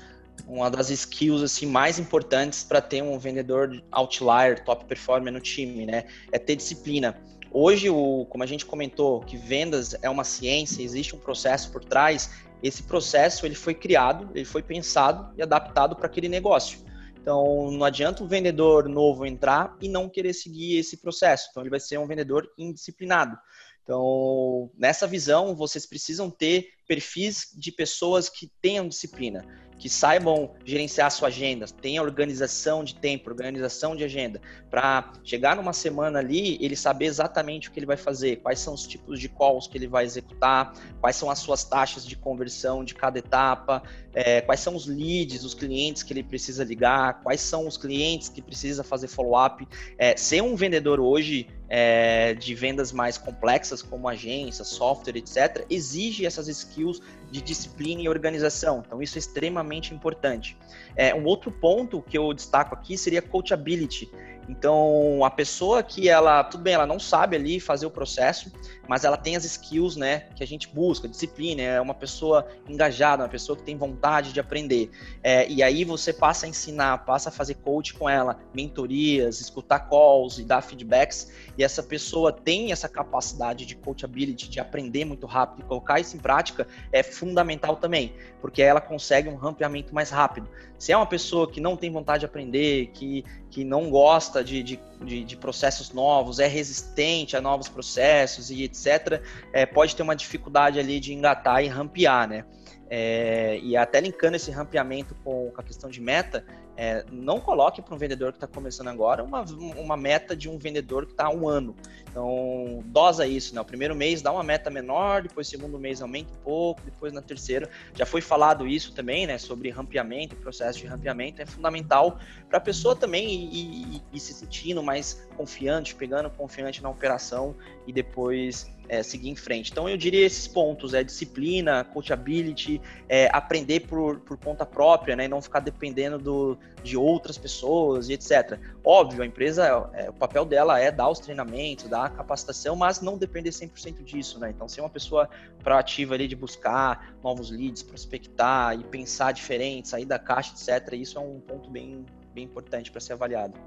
uma 0.52 0.70
das 0.70 0.90
skills 0.90 1.42
assim 1.42 1.66
mais 1.66 1.98
importantes 1.98 2.62
para 2.62 2.82
ter 2.82 3.02
um 3.02 3.18
vendedor 3.18 3.82
outlier, 3.90 4.64
top 4.66 4.84
performer 4.84 5.32
no 5.32 5.40
time, 5.40 5.86
né? 5.86 6.04
É 6.30 6.38
ter 6.38 6.58
disciplina. 6.58 7.18
Hoje, 7.50 7.90
o, 7.90 8.26
como 8.30 8.44
a 8.44 8.48
gente 8.48 8.66
comentou, 8.66 9.22
que 9.22 9.38
vendas 9.38 9.96
é 10.02 10.10
uma 10.10 10.26
ciência, 10.26 10.84
existe 10.84 11.16
um 11.16 11.20
processo 11.20 11.72
por 11.72 11.86
trás. 11.86 12.30
Esse 12.62 12.84
processo 12.84 13.46
ele 13.46 13.56
foi 13.56 13.74
criado, 13.74 14.30
ele 14.36 14.46
foi 14.46 14.62
pensado 14.62 15.34
e 15.38 15.42
adaptado 15.42 15.96
para 15.96 16.08
aquele 16.08 16.28
negócio. 16.28 16.80
Então, 17.22 17.72
não 17.72 17.86
adianta 17.86 18.24
um 18.24 18.28
vendedor 18.28 18.90
novo 18.90 19.26
entrar 19.26 19.78
e 19.80 19.88
não 19.88 20.10
querer 20.10 20.34
seguir 20.34 20.80
esse 20.80 20.98
processo. 20.98 21.48
Então, 21.50 21.64
ele 21.64 21.70
vai 21.70 21.80
ser 21.80 21.98
um 21.98 22.08
vendedor 22.08 22.52
indisciplinado. 22.58 23.38
Então, 23.84 24.70
nessa 24.78 25.08
visão, 25.08 25.56
vocês 25.56 25.86
precisam 25.86 26.30
ter 26.30 26.70
perfis 26.88 27.52
de 27.56 27.72
pessoas 27.72 28.30
que 28.30 28.52
tenham 28.62 28.88
disciplina, 28.88 29.46
que 29.82 29.90
saibam 29.90 30.52
gerenciar 30.64 31.10
sua 31.10 31.30
agenda, 31.30 31.66
tenha 31.66 32.04
organização 32.04 32.84
de 32.84 32.94
tempo, 32.94 33.32
organização 33.32 33.96
de 33.96 34.04
agenda, 34.04 34.40
para 34.70 35.12
chegar 35.24 35.56
numa 35.56 35.74
semana 35.74 36.20
ali, 36.20 36.64
ele 36.64 36.76
saber 36.76 37.06
exatamente 37.06 37.68
o 37.68 37.72
que 37.72 37.80
ele 37.80 37.88
vai 37.88 37.98
fazer, 37.98 38.36
quais 38.36 38.60
são 38.60 38.76
os 38.76 38.86
tipos 38.86 39.20
de 39.20 39.28
calls 39.28 39.66
que 39.66 39.76
ele 39.76 39.88
vai 39.88 40.06
executar, 40.06 40.72
quais 41.00 41.16
são 41.16 41.32
as 41.32 41.40
suas 41.40 41.64
taxas 41.64 42.06
de 42.06 42.16
conversão 42.16 42.84
de 42.84 42.94
cada 42.94 43.18
etapa, 43.18 43.82
é, 44.14 44.40
quais 44.42 44.60
são 44.60 44.76
os 44.76 44.86
leads, 44.86 45.44
os 45.44 45.56
clientes 45.56 46.04
que 46.04 46.14
ele 46.14 46.22
precisa 46.22 46.64
ligar, 46.64 47.24
quais 47.24 47.42
são 47.42 47.66
os 47.66 47.76
clientes 47.76 48.30
que 48.30 48.40
precisa 48.40 48.84
fazer 48.84 49.08
follow-up. 49.08 49.68
É, 49.98 50.16
ser 50.16 50.44
um 50.44 50.56
vendedor 50.56 51.00
hoje 51.00 51.48
é, 51.74 52.34
de 52.34 52.54
vendas 52.54 52.92
mais 52.92 53.18
complexas, 53.18 53.82
como 53.82 54.10
agência, 54.10 54.66
software, 54.66 55.16
etc., 55.16 55.66
exige 55.70 56.26
essas 56.26 56.50
skills 56.50 57.02
de 57.32 57.42
disciplina 57.42 58.02
e 58.02 58.10
organização. 58.10 58.84
Então, 58.86 59.02
isso 59.02 59.18
é 59.18 59.20
extremamente 59.20 59.94
importante. 59.94 60.58
É, 60.98 61.16
um 61.16 61.24
outro 61.24 61.50
ponto 61.50 62.02
que 62.02 62.18
eu 62.18 62.34
destaco 62.34 62.76
aqui 62.76 62.98
seria 62.98 63.22
coachability. 63.22 64.12
Então, 64.52 65.24
a 65.24 65.30
pessoa 65.30 65.82
que 65.82 66.10
ela, 66.10 66.44
tudo 66.44 66.62
bem, 66.62 66.74
ela 66.74 66.86
não 66.86 67.00
sabe 67.00 67.38
ali 67.38 67.58
fazer 67.58 67.86
o 67.86 67.90
processo, 67.90 68.52
mas 68.86 69.06
ela 69.06 69.16
tem 69.16 69.38
as 69.38 69.46
skills, 69.46 69.96
né, 69.96 70.26
que 70.36 70.44
a 70.44 70.46
gente 70.46 70.68
busca, 70.68 71.08
disciplina, 71.08 71.62
é 71.62 71.80
uma 71.80 71.94
pessoa 71.94 72.46
engajada, 72.68 73.24
uma 73.24 73.30
pessoa 73.30 73.58
que 73.58 73.64
tem 73.64 73.78
vontade 73.78 74.34
de 74.34 74.40
aprender. 74.42 74.92
É, 75.24 75.50
e 75.50 75.64
aí 75.64 75.86
você 75.86 76.12
passa 76.12 76.46
a 76.46 76.50
ensinar, 76.50 77.06
passa 77.06 77.30
a 77.30 77.32
fazer 77.32 77.56
coach 77.56 77.94
com 77.94 78.10
ela, 78.10 78.38
mentorias, 78.54 79.40
escutar 79.40 79.80
calls 79.80 80.38
e 80.38 80.44
dar 80.44 80.62
feedbacks, 80.62 81.32
e 81.58 81.64
essa 81.64 81.82
pessoa 81.82 82.34
tem 82.34 82.74
essa 82.74 82.90
capacidade 82.90 83.66
de 83.66 83.76
coachability, 83.76 84.50
de 84.50 84.60
aprender 84.60 85.06
muito 85.06 85.26
rápido 85.26 85.62
e 85.62 85.66
colocar 85.66 86.02
isso 86.02 86.18
em 86.18 86.20
prática, 86.20 86.68
é 86.92 87.02
fundamental 87.02 87.78
também, 87.78 88.14
porque 88.42 88.62
ela 88.62 88.82
consegue 88.82 89.30
um 89.30 89.36
rampeamento 89.36 89.96
mais 89.96 90.10
rápido. 90.10 90.50
Se 90.82 90.92
é 90.92 90.98
uma 90.98 91.06
pessoa 91.06 91.48
que 91.48 91.62
não 91.62 91.78
tem 91.78 91.92
vontade 91.92 92.22
de 92.22 92.26
aprender, 92.26 92.88
que, 92.88 93.24
que 93.52 93.64
não 93.64 93.92
gosta 93.92 94.44
de, 94.44 94.64
de, 94.64 94.80
de, 95.06 95.24
de 95.24 95.38
processos 95.38 95.94
novos, 95.94 96.40
é 96.40 96.48
resistente 96.48 97.38
a 97.38 97.40
novos 97.40 97.70
processos 97.70 98.50
e 98.50 98.64
etc., 98.64 99.22
é, 99.54 99.64
pode 99.64 99.96
ter 99.96 100.02
uma 100.02 100.16
dificuldade 100.16 100.80
ali 100.80 101.00
de 101.00 101.14
engatar 101.14 101.64
e 101.64 101.68
rampear, 101.68 102.28
né? 102.28 102.46
É, 102.90 103.60
e 103.62 103.78
até 103.78 104.02
linkando 104.02 104.38
esse 104.38 104.50
rampeamento 104.50 105.14
com, 105.24 105.52
com 105.52 105.62
a 105.62 105.64
questão 105.64 105.88
de 105.88 106.02
meta, 106.02 106.44
é, 106.82 107.06
não 107.12 107.40
coloque 107.40 107.80
para 107.80 107.94
um 107.94 107.98
vendedor 108.00 108.32
que 108.32 108.38
está 108.38 108.48
começando 108.48 108.88
agora 108.88 109.24
uma, 109.24 109.46
uma 109.78 109.96
meta 109.96 110.36
de 110.36 110.50
um 110.50 110.58
vendedor 110.58 111.06
que 111.06 111.12
está 111.12 111.28
há 111.28 111.30
um 111.30 111.48
ano. 111.48 111.76
Então, 112.10 112.84
dosa 112.86 113.28
isso, 113.28 113.54
né? 113.54 113.62
O 113.62 113.66
primeiro 113.66 113.96
mês 113.96 114.20
dá 114.20 114.32
uma 114.32 114.42
meta 114.42 114.68
menor, 114.72 115.22
depois 115.22 115.48
segundo 115.48 115.78
mês 115.78 116.02
aumenta 116.02 116.34
um 116.34 116.44
pouco, 116.44 116.82
depois 116.84 117.14
na 117.14 117.22
terceira. 117.22 117.70
Já 117.94 118.04
foi 118.04 118.20
falado 118.20 118.68
isso 118.68 118.96
também, 118.96 119.28
né? 119.28 119.38
Sobre 119.38 119.70
rampeamento, 119.70 120.36
processo 120.38 120.80
de 120.80 120.88
rampeamento. 120.88 121.40
É 121.40 121.46
fundamental 121.46 122.18
para 122.50 122.58
a 122.58 122.62
pessoa 122.62 122.96
também 122.96 123.30
ir, 123.30 123.98
ir, 123.98 124.02
ir 124.12 124.20
se 124.20 124.34
sentindo 124.34 124.82
mais 124.82 125.30
confiante, 125.38 125.94
pegando 125.94 126.32
confiante 126.32 126.82
na 126.82 126.90
operação 126.90 127.56
e 127.86 127.94
depois 127.94 128.68
é, 128.92 129.02
seguir 129.02 129.30
em 129.30 129.36
frente. 129.38 129.72
Então 129.72 129.88
eu 129.88 129.96
diria 129.96 130.26
esses 130.26 130.46
pontos, 130.50 130.94
é 130.94 131.02
disciplina, 131.02 131.86
coachability, 131.86 132.82
é, 133.08 133.30
aprender 133.32 133.80
por, 133.88 134.20
por 134.20 134.38
conta 134.38 134.66
própria, 134.66 135.16
né, 135.16 135.26
e 135.26 135.28
não 135.30 135.42
ficar 135.42 135.62
dependendo 135.62 136.20
do, 136.20 136.58
de 136.84 136.98
outras 136.98 137.38
pessoas 137.38 138.10
e 138.10 138.14
etc. 138.14 138.60
Óbvio, 138.84 139.24
a 139.24 139.26
empresa, 139.26 139.90
é, 139.94 140.10
o 140.10 140.14
papel 140.14 140.44
dela 140.44 140.78
é 140.78 140.92
dar 140.92 141.10
os 141.10 141.20
treinamentos, 141.20 141.88
dar 141.88 142.08
a 142.08 142.10
capacitação, 142.10 142.76
mas 142.76 143.00
não 143.00 143.18
depender 143.18 143.52
100% 143.52 144.04
disso, 144.04 144.38
né? 144.40 144.50
Então 144.50 144.68
ser 144.68 144.82
uma 144.82 144.90
pessoa 144.90 145.30
proativa 145.64 146.14
ali 146.16 146.28
de 146.28 146.36
buscar 146.36 147.16
novos 147.24 147.50
leads, 147.50 147.82
prospectar 147.82 148.78
e 148.78 148.84
pensar 148.84 149.32
diferente, 149.32 149.88
sair 149.88 150.06
da 150.06 150.20
caixa, 150.20 150.54
etc. 150.54 150.96
Isso 150.96 151.18
é 151.18 151.22
um 151.22 151.40
ponto 151.40 151.70
bem, 151.70 152.06
bem 152.34 152.44
importante 152.44 152.92
para 152.92 153.00
ser 153.00 153.14
avaliado. 153.14 153.58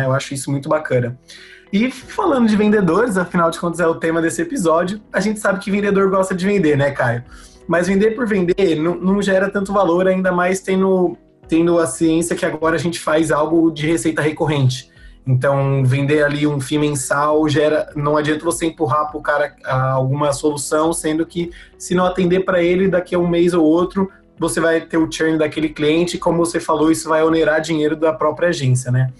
Eu 0.00 0.12
acho 0.12 0.32
isso 0.32 0.48
muito 0.48 0.68
bacana. 0.68 1.18
E 1.72 1.90
falando 1.90 2.46
de 2.46 2.56
vendedores, 2.56 3.16
afinal 3.16 3.50
de 3.50 3.58
contas 3.58 3.80
é 3.80 3.86
o 3.86 3.96
tema 3.96 4.22
desse 4.22 4.40
episódio, 4.40 5.00
a 5.12 5.18
gente 5.18 5.40
sabe 5.40 5.58
que 5.58 5.72
vendedor 5.72 6.08
gosta 6.08 6.36
de 6.36 6.46
vender, 6.46 6.76
né, 6.76 6.92
Caio? 6.92 7.24
Mas 7.66 7.88
vender 7.88 8.12
por 8.12 8.24
vender 8.24 8.76
não, 8.76 8.94
não 8.94 9.20
gera 9.20 9.50
tanto 9.50 9.72
valor, 9.72 10.06
ainda 10.06 10.30
mais 10.30 10.60
tendo, 10.60 11.18
tendo 11.48 11.80
a 11.80 11.86
ciência 11.86 12.36
que 12.36 12.46
agora 12.46 12.76
a 12.76 12.78
gente 12.78 13.00
faz 13.00 13.32
algo 13.32 13.72
de 13.72 13.88
receita 13.88 14.22
recorrente. 14.22 14.88
Então, 15.26 15.84
vender 15.84 16.22
ali 16.22 16.46
um 16.46 16.60
FII 16.60 16.78
mensal 16.78 17.48
gera. 17.48 17.90
Não 17.96 18.16
adianta 18.16 18.44
você 18.44 18.66
empurrar 18.66 19.10
para 19.10 19.18
o 19.18 19.22
cara 19.22 19.54
alguma 19.66 20.32
solução, 20.32 20.92
sendo 20.92 21.26
que 21.26 21.50
se 21.76 21.94
não 21.94 22.06
atender 22.06 22.44
para 22.44 22.62
ele 22.62 22.88
daqui 22.88 23.16
a 23.16 23.18
um 23.18 23.28
mês 23.28 23.52
ou 23.52 23.64
outro, 23.64 24.08
você 24.38 24.60
vai 24.60 24.80
ter 24.80 24.96
o 24.96 25.10
churn 25.10 25.36
daquele 25.36 25.68
cliente, 25.70 26.16
como 26.16 26.38
você 26.38 26.60
falou, 26.60 26.90
isso 26.90 27.08
vai 27.08 27.22
onerar 27.24 27.60
dinheiro 27.60 27.96
da 27.96 28.12
própria 28.12 28.50
agência, 28.50 28.92
né? 28.92 29.12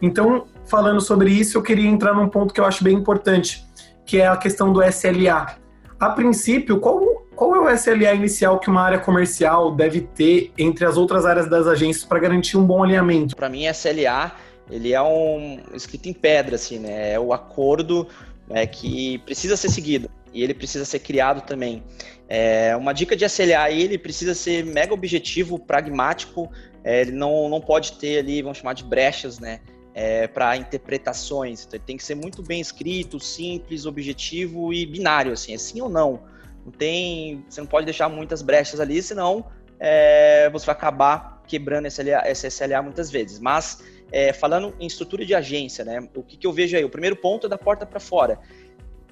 Então, 0.00 0.46
falando 0.66 1.00
sobre 1.00 1.30
isso, 1.30 1.58
eu 1.58 1.62
queria 1.62 1.88
entrar 1.88 2.14
num 2.14 2.28
ponto 2.28 2.54
que 2.54 2.60
eu 2.60 2.64
acho 2.64 2.84
bem 2.84 2.94
importante, 2.94 3.64
que 4.06 4.20
é 4.20 4.28
a 4.28 4.36
questão 4.36 4.72
do 4.72 4.82
SLA. 4.82 5.56
A 5.98 6.10
princípio, 6.10 6.78
qual, 6.78 7.26
qual 7.34 7.56
é 7.56 7.58
o 7.58 7.74
SLA 7.74 8.14
inicial 8.14 8.58
que 8.58 8.70
uma 8.70 8.82
área 8.82 8.98
comercial 8.98 9.74
deve 9.74 10.02
ter 10.02 10.52
entre 10.56 10.84
as 10.84 10.96
outras 10.96 11.26
áreas 11.26 11.48
das 11.48 11.66
agências 11.66 12.04
para 12.04 12.18
garantir 12.18 12.56
um 12.56 12.64
bom 12.64 12.82
alinhamento? 12.84 13.34
Para 13.34 13.48
mim, 13.48 13.66
SLA 13.66 14.32
ele 14.70 14.92
é 14.92 15.02
um 15.02 15.60
escrito 15.74 16.08
em 16.08 16.12
pedra, 16.12 16.56
assim, 16.56 16.78
né? 16.78 17.12
É 17.12 17.20
o 17.20 17.32
acordo 17.32 18.06
é, 18.50 18.66
que 18.66 19.18
precisa 19.18 19.56
ser 19.56 19.70
seguido 19.70 20.10
e 20.32 20.42
ele 20.42 20.54
precisa 20.54 20.84
ser 20.84 20.98
criado 20.98 21.40
também. 21.46 21.82
É, 22.28 22.76
uma 22.76 22.92
dica 22.92 23.16
de 23.16 23.24
SLA 23.24 23.70
ele 23.70 23.96
precisa 23.96 24.34
ser 24.34 24.64
mega 24.64 24.92
objetivo, 24.92 25.58
pragmático. 25.58 26.50
É, 26.84 27.00
ele 27.00 27.12
não, 27.12 27.48
não 27.48 27.60
pode 27.60 27.92
ter 27.92 28.18
ali, 28.18 28.42
vamos 28.42 28.58
chamar 28.58 28.74
de 28.74 28.84
brechas, 28.84 29.38
né? 29.38 29.60
É, 29.98 30.28
para 30.28 30.56
interpretações. 30.56 31.64
Então, 31.66 31.76
ele 31.76 31.84
tem 31.84 31.96
que 31.96 32.04
ser 32.04 32.14
muito 32.14 32.40
bem 32.40 32.60
escrito, 32.60 33.18
simples, 33.18 33.84
objetivo 33.84 34.72
e 34.72 34.86
binário, 34.86 35.32
assim, 35.32 35.52
é 35.52 35.58
sim 35.58 35.80
ou 35.80 35.88
não. 35.88 36.22
Não 36.64 36.70
tem, 36.70 37.44
você 37.48 37.60
não 37.60 37.66
pode 37.66 37.84
deixar 37.84 38.08
muitas 38.08 38.40
brechas 38.40 38.78
ali, 38.78 39.02
senão 39.02 39.46
é, 39.80 40.48
você 40.50 40.66
vai 40.66 40.76
acabar 40.76 41.42
quebrando 41.48 41.86
esse 41.86 42.00
SLA, 42.00 42.30
SLA 42.30 42.80
muitas 42.80 43.10
vezes. 43.10 43.40
Mas 43.40 43.82
é, 44.12 44.32
falando 44.32 44.72
em 44.78 44.86
estrutura 44.86 45.26
de 45.26 45.34
agência, 45.34 45.84
né, 45.84 46.08
o 46.14 46.22
que, 46.22 46.36
que 46.36 46.46
eu 46.46 46.52
vejo 46.52 46.76
aí? 46.76 46.84
O 46.84 46.90
primeiro 46.90 47.16
ponto 47.16 47.48
é 47.48 47.50
da 47.50 47.58
porta 47.58 47.84
para 47.84 47.98
fora. 47.98 48.38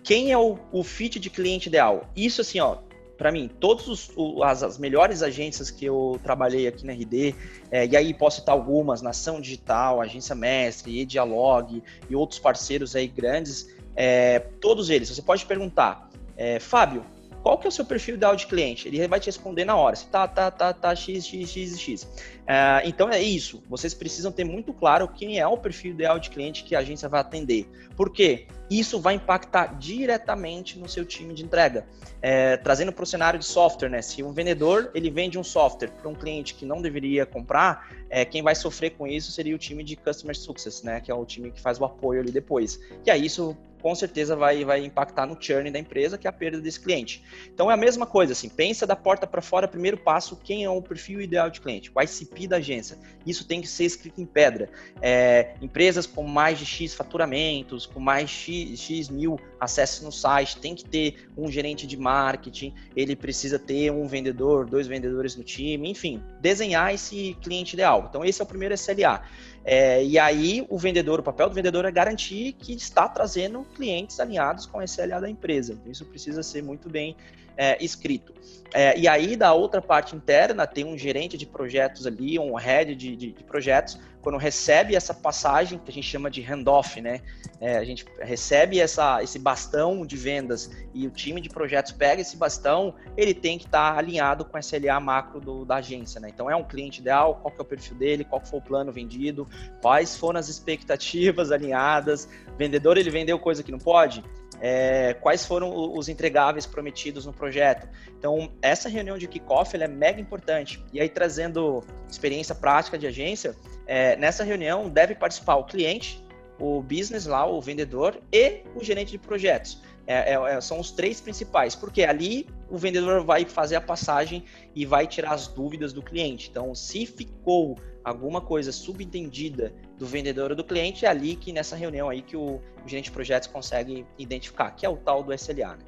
Quem 0.05 0.31
é 0.31 0.39
o, 0.39 0.57
o 0.71 0.85
fit 0.85 1.19
de 1.19 1.29
cliente 1.29 1.69
ideal? 1.69 2.09
Isso 2.15 2.43
assim, 2.43 2.61
ó, 2.61 2.79
para 3.17 3.33
mim, 3.33 3.51
todas 3.61 4.11
as, 4.43 4.63
as, 4.63 4.79
melhores 4.79 5.23
agências 5.23 5.71
que 5.71 5.85
eu 5.85 6.21
trabalhei 6.23 6.67
aqui 6.67 6.85
na 6.85 6.93
RD, 6.93 7.35
é, 7.71 7.87
e 7.87 7.97
aí 7.97 8.13
posso 8.13 8.41
citar 8.41 8.55
algumas, 8.55 9.01
Nação 9.01 9.41
Digital, 9.41 10.01
Agência 10.01 10.35
Mestre, 10.35 11.01
Edialog 11.01 11.83
e 12.09 12.17
outros 12.17 12.39
parceiros 12.39 12.95
aí 12.95 13.07
grandes, 13.07 13.75
é, 13.95 14.41
todos 14.61 14.91
eles, 14.91 15.09
você 15.09 15.23
pode 15.23 15.47
perguntar, 15.47 16.11
é, 16.37 16.61
Fábio, 16.61 17.05
qual 17.43 17.57
que 17.57 17.67
é 17.67 17.69
o 17.69 17.73
seu 17.73 17.85
perfil 17.85 18.17
ideal 18.17 18.35
de 18.35 18.47
cliente? 18.47 18.89
Ele 18.89 19.07
vai 19.07 19.21
te 19.21 19.27
responder 19.27 19.65
na 19.65 19.77
hora, 19.77 19.95
se 19.95 20.07
tá, 20.09 20.27
tá, 20.27 20.51
tá, 20.51 20.73
tá, 20.73 20.95
x, 20.95 21.25
x, 21.25 21.49
x, 21.49 21.79
x. 21.79 22.09
É, 22.47 22.83
então 22.85 23.09
é 23.09 23.23
isso, 23.23 23.63
vocês 23.69 23.95
precisam 23.95 24.31
ter 24.31 24.45
muito 24.45 24.75
claro 24.75 25.09
quem 25.09 25.39
é 25.39 25.47
o 25.47 25.57
perfil 25.57 25.93
ideal 25.93 26.19
de 26.19 26.29
cliente 26.29 26.65
que 26.65 26.75
a 26.75 26.81
agência 26.81 27.09
vai 27.09 27.21
atender. 27.21 27.67
Por 27.97 28.13
quê? 28.13 28.47
Isso 28.71 29.01
vai 29.01 29.15
impactar 29.15 29.79
diretamente 29.79 30.79
no 30.79 30.89
seu 30.89 31.05
time 31.05 31.35
de 31.35 31.45
entrega. 31.45 31.87
É, 32.21 32.57
trazendo 32.57 32.93
para 32.93 33.05
o 33.05 33.07
cenário 33.07 33.39
de 33.39 33.45
software, 33.45 33.89
né? 33.89 34.03
Se 34.03 34.23
um 34.23 34.33
vendedor 34.33 34.91
ele 34.95 35.11
vende 35.11 35.39
um 35.39 35.45
software 35.45 35.89
para 35.89 36.09
um 36.09 36.15
cliente 36.15 36.55
que 36.55 36.65
não 36.65 36.83
deveria 36.83 37.25
comprar, 37.25 37.89
é, 38.11 38.25
quem 38.25 38.43
vai 38.43 38.55
sofrer 38.55 38.91
com 38.91 39.07
isso 39.07 39.31
seria 39.31 39.55
o 39.55 39.59
time 39.59 39.85
de 39.85 39.97
Customer 39.97 40.37
Success, 40.37 40.83
né? 40.83 41.01
Que 41.01 41.11
é 41.11 41.15
o 41.15 41.25
time 41.25 41.51
que 41.51 41.61
faz 41.61 41.81
o 41.81 41.85
apoio 41.85 42.21
ali 42.21 42.33
depois. 42.33 42.81
E 43.05 43.11
aí 43.11 43.25
isso 43.25 43.57
com 43.87 43.95
certeza 43.95 44.35
vai, 44.35 44.65
vai 44.65 44.85
impactar 44.85 45.27
no 45.27 45.41
churn 45.41 45.71
da 45.71 45.79
empresa, 45.79 46.19
que 46.19 46.27
é 46.27 46.31
a 46.31 46.33
perda 46.33 46.61
desse 46.61 46.81
cliente. 46.81 47.23
Então 47.53 47.71
é 47.71 47.75
a 47.75 47.77
mesma 47.77 48.05
coisa, 48.05 48.33
assim, 48.33 48.49
pensa 48.49 48.85
da 48.85 48.97
porta 48.97 49.29
para 49.29 49.41
fora, 49.41 49.69
primeiro 49.69 49.97
passo, 49.97 50.37
quem 50.43 50.65
é 50.65 50.69
o 50.69 50.83
perfil 50.83 51.21
ideal 51.21 51.49
de 51.49 51.61
cliente, 51.61 51.91
o 51.95 52.03
ICP 52.03 52.49
da 52.49 52.57
agência. 52.57 52.99
Isso 53.25 53.47
tem 53.47 53.61
que 53.61 53.69
ser 53.69 53.85
escrito 53.85 54.21
em 54.21 54.27
pedra. 54.27 54.69
É, 55.01 55.55
empresas 55.63 56.05
com 56.05 56.25
mais 56.25 56.59
de 56.59 56.67
X 56.67 56.95
faturamentos, 56.95 57.87
com 57.87 58.01
mais 58.01 58.29
X, 58.29 58.56
X 58.77 59.09
mil 59.09 59.39
acessos 59.61 60.03
no 60.03 60.13
site, 60.13 60.59
tem 60.59 60.75
que 60.75 60.85
ter 60.85 61.29
um 61.37 61.51
gerente 61.51 61.87
de 61.87 61.97
marketing, 61.97 62.75
ele 62.95 63.15
precisa 63.15 63.59
ter 63.59 63.91
um 63.91 64.07
vendedor, 64.07 64.67
dois 64.67 64.87
vendedores 64.87 65.37
no 65.37 65.45
time, 65.45 65.91
enfim, 65.91 66.23
desenhar 66.47 66.95
esse 66.95 67.37
cliente 67.43 67.75
ideal. 67.75 68.07
Então 68.09 68.25
esse 68.25 68.41
é 68.41 68.45
o 68.45 68.47
primeiro 68.47 68.73
SLA. 68.75 69.21
É, 69.65 70.05
e 70.05 70.17
aí 70.17 70.65
o 70.69 70.79
vendedor, 70.79 71.19
o 71.19 71.23
papel 71.25 71.49
do 71.49 71.55
vendedor 71.57 71.85
é 71.85 71.91
garantir 71.91 72.53
que 72.53 72.73
está 72.73 73.09
trazendo 73.09 73.67
clientes 73.75 74.21
alinhados 74.21 74.65
com 74.65 74.79
a 74.79 74.85
SLA 74.85 75.21
da 75.21 75.29
empresa. 75.29 75.73
Então, 75.73 75.91
isso 75.91 76.05
precisa 76.05 76.41
ser 76.45 76.63
muito 76.63 76.89
bem 76.89 77.17
é, 77.57 77.83
escrito. 77.83 78.33
É, 78.73 78.97
e 78.99 79.09
aí, 79.09 79.37
da 79.37 79.53
outra 79.53 79.81
parte 79.81 80.15
interna, 80.15 80.67
tem 80.67 80.85
um 80.85 80.97
gerente 80.97 81.37
de 81.37 81.47
projetos 81.47 82.07
ali, 82.07 82.39
um 82.39 82.55
head 82.55 82.95
de, 82.95 83.17
de, 83.17 83.33
de 83.33 83.45
projetos, 83.45 83.99
quando 84.21 84.39
recebe 84.39 84.97
essa 84.97 85.15
passagem, 85.15 85.79
que 85.79 85.91
a 85.91 85.95
gente 85.95 86.07
chama 86.07 86.29
de 86.29 86.43
handoff, 86.43 87.01
né? 87.01 87.21
É, 87.61 87.79
a 87.79 87.85
gente 87.85 88.05
recebe 88.21 88.81
essa, 88.81 89.23
esse 89.23 89.39
bastão 89.39 90.05
de 90.05 90.17
vendas 90.17 90.71
e 90.93 91.07
o 91.07 91.11
time 91.11 91.41
de 91.41 91.49
projetos 91.49 91.93
pega 91.93 92.21
esse 92.21 92.37
bastão, 92.37 92.93
ele 93.17 93.33
tem 93.33 93.57
que 93.57 93.67
estar 93.67 93.93
tá 93.93 93.99
alinhado 93.99 94.45
com 94.45 94.57
a 94.57 94.61
SLA 94.61 94.99
macro 94.99 95.41
do, 95.41 95.65
da 95.65 95.77
agência, 95.77 96.21
né? 96.21 96.29
Então, 96.37 96.51
é 96.51 96.55
um 96.55 96.63
cliente 96.63 97.01
ideal, 97.01 97.37
qual 97.37 97.51
que 97.51 97.59
é 97.59 97.63
o 97.63 97.65
perfil 97.65 97.97
dele, 97.97 98.23
qual 98.23 98.45
foi 98.45 98.59
o 98.59 98.63
plano 98.63 98.93
vendido, 98.93 99.49
quais 99.81 100.15
foram 100.15 100.39
as 100.39 100.51
expectativas 100.51 101.51
alinhadas, 101.51 102.29
vendedor 102.59 102.99
ele 102.99 103.09
vendeu 103.09 103.39
coisa 103.39 103.63
que 103.63 103.73
não 103.73 103.79
pode, 103.79 104.23
é, 104.61 105.15
quais 105.15 105.47
foram 105.47 105.97
os 105.97 106.11
entregáveis 106.11 106.67
prometidos 106.67 107.25
no 107.25 107.33
projeto. 107.33 107.89
Então, 108.19 108.53
essa 108.61 108.87
reunião 108.87 109.17
de 109.17 109.27
kickoff 109.27 109.75
é 109.75 109.89
mega 109.89 110.21
importante. 110.21 110.85
E 110.93 111.01
aí, 111.01 111.09
trazendo 111.09 111.83
experiência 112.07 112.55
prática 112.55 112.99
de 112.99 113.07
agência, 113.07 113.57
é, 113.87 114.15
nessa 114.17 114.45
reunião 114.45 114.91
deve 114.91 115.15
participar 115.15 115.57
o 115.57 115.65
cliente, 115.65 116.23
o 116.59 116.83
business 116.83 117.25
lá, 117.25 117.47
o 117.47 117.63
vendedor 117.63 118.21
e 118.31 118.61
o 118.75 118.85
gerente 118.85 119.13
de 119.13 119.19
projetos. 119.19 119.81
É, 120.07 120.35
é, 120.35 120.57
é, 120.57 120.61
são 120.61 120.79
os 120.79 120.93
três 120.93 121.21
principais, 121.21 121.75
porque 121.75 122.05
ali 122.05 122.47
o 122.71 122.79
vendedor 122.79 123.25
vai 123.25 123.45
fazer 123.45 123.77
a 123.77 123.81
passagem 123.81 124.45
e 124.75 124.87
vai 124.87 125.07
tirar 125.07 125.33
as 125.33 125.49
dúvidas 125.49 125.93
do 125.93 126.01
cliente. 126.01 126.49
Então, 126.49 126.75
se 126.75 127.05
ficou 127.07 127.77
alguma 128.05 128.41
coisa 128.41 128.71
subentendida 128.71 129.75
do 129.99 130.07
vendedor 130.07 130.51
ou 130.51 130.57
do 130.57 130.63
cliente, 130.63 131.05
é 131.05 131.09
ali 131.09 131.35
que 131.35 131.53
nessa 131.53 131.75
reunião 131.75 132.09
aí 132.09 132.23
que 132.23 132.37
o, 132.37 132.61
o 132.85 132.89
gerente 132.89 133.07
de 133.07 133.11
projetos 133.11 133.49
consegue 133.49 134.07
identificar, 134.17 134.71
que 134.71 134.87
é 134.87 134.89
o 134.89 134.97
tal 134.97 135.25
do 135.25 135.35
SLA. 135.35 135.75
Né? 135.75 135.85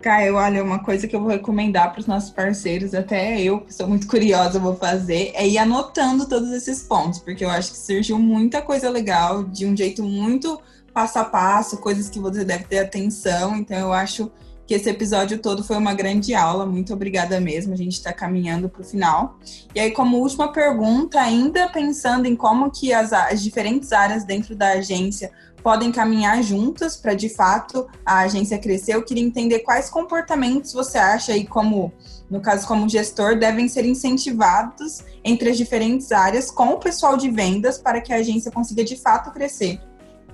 Caio, 0.00 0.36
olha, 0.36 0.62
uma 0.62 0.78
coisa 0.78 1.08
que 1.08 1.14
eu 1.14 1.20
vou 1.20 1.28
recomendar 1.28 1.90
para 1.92 2.00
os 2.00 2.06
nossos 2.06 2.30
parceiros, 2.30 2.94
até 2.94 3.40
eu, 3.40 3.60
que 3.60 3.74
sou 3.74 3.88
muito 3.88 4.06
curiosa, 4.06 4.58
vou 4.58 4.76
fazer, 4.76 5.32
é 5.34 5.46
ir 5.46 5.58
anotando 5.58 6.28
todos 6.28 6.52
esses 6.52 6.82
pontos, 6.82 7.18
porque 7.18 7.44
eu 7.44 7.50
acho 7.50 7.72
que 7.72 7.78
surgiu 7.78 8.16
muita 8.16 8.62
coisa 8.62 8.88
legal, 8.90 9.42
de 9.42 9.66
um 9.66 9.76
jeito 9.76 10.02
muito 10.04 10.60
passo 10.92 11.18
a 11.18 11.24
passo, 11.24 11.78
coisas 11.78 12.08
que 12.08 12.18
você 12.18 12.44
deve 12.44 12.64
ter 12.64 12.78
atenção. 12.78 13.56
Então, 13.56 13.78
eu 13.78 13.92
acho 13.92 14.30
que 14.68 14.74
esse 14.74 14.90
episódio 14.90 15.38
todo 15.38 15.64
foi 15.64 15.78
uma 15.78 15.94
grande 15.94 16.34
aula. 16.34 16.66
Muito 16.66 16.92
obrigada 16.92 17.40
mesmo. 17.40 17.72
A 17.72 17.76
gente 17.76 17.94
está 17.94 18.12
caminhando 18.12 18.68
para 18.68 18.82
o 18.82 18.84
final. 18.84 19.38
E 19.74 19.80
aí, 19.80 19.90
como 19.90 20.18
última 20.18 20.52
pergunta, 20.52 21.18
ainda 21.18 21.70
pensando 21.70 22.26
em 22.26 22.36
como 22.36 22.70
que 22.70 22.92
as, 22.92 23.12
as 23.12 23.42
diferentes 23.42 23.92
áreas 23.92 24.24
dentro 24.24 24.54
da 24.54 24.72
agência 24.72 25.32
podem 25.62 25.90
caminhar 25.90 26.42
juntas 26.42 26.96
para 26.96 27.14
de 27.14 27.30
fato 27.30 27.88
a 28.04 28.20
agência 28.20 28.58
crescer. 28.58 28.94
Eu 28.94 29.02
queria 29.02 29.24
entender 29.24 29.60
quais 29.60 29.88
comportamentos 29.88 30.72
você 30.74 30.98
acha 30.98 31.32
aí 31.32 31.46
como 31.46 31.90
no 32.30 32.40
caso 32.42 32.66
como 32.66 32.88
gestor 32.88 33.38
devem 33.38 33.68
ser 33.68 33.86
incentivados 33.86 35.02
entre 35.24 35.48
as 35.50 35.56
diferentes 35.56 36.12
áreas 36.12 36.50
com 36.50 36.74
o 36.74 36.78
pessoal 36.78 37.16
de 37.16 37.30
vendas 37.30 37.78
para 37.78 38.02
que 38.02 38.12
a 38.12 38.16
agência 38.16 38.50
consiga 38.50 38.84
de 38.84 38.96
fato 38.96 39.30
crescer 39.30 39.80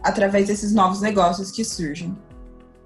através 0.05 0.47
desses 0.47 0.73
novos 0.73 1.01
negócios 1.01 1.51
que 1.51 1.65
surgem? 1.65 2.17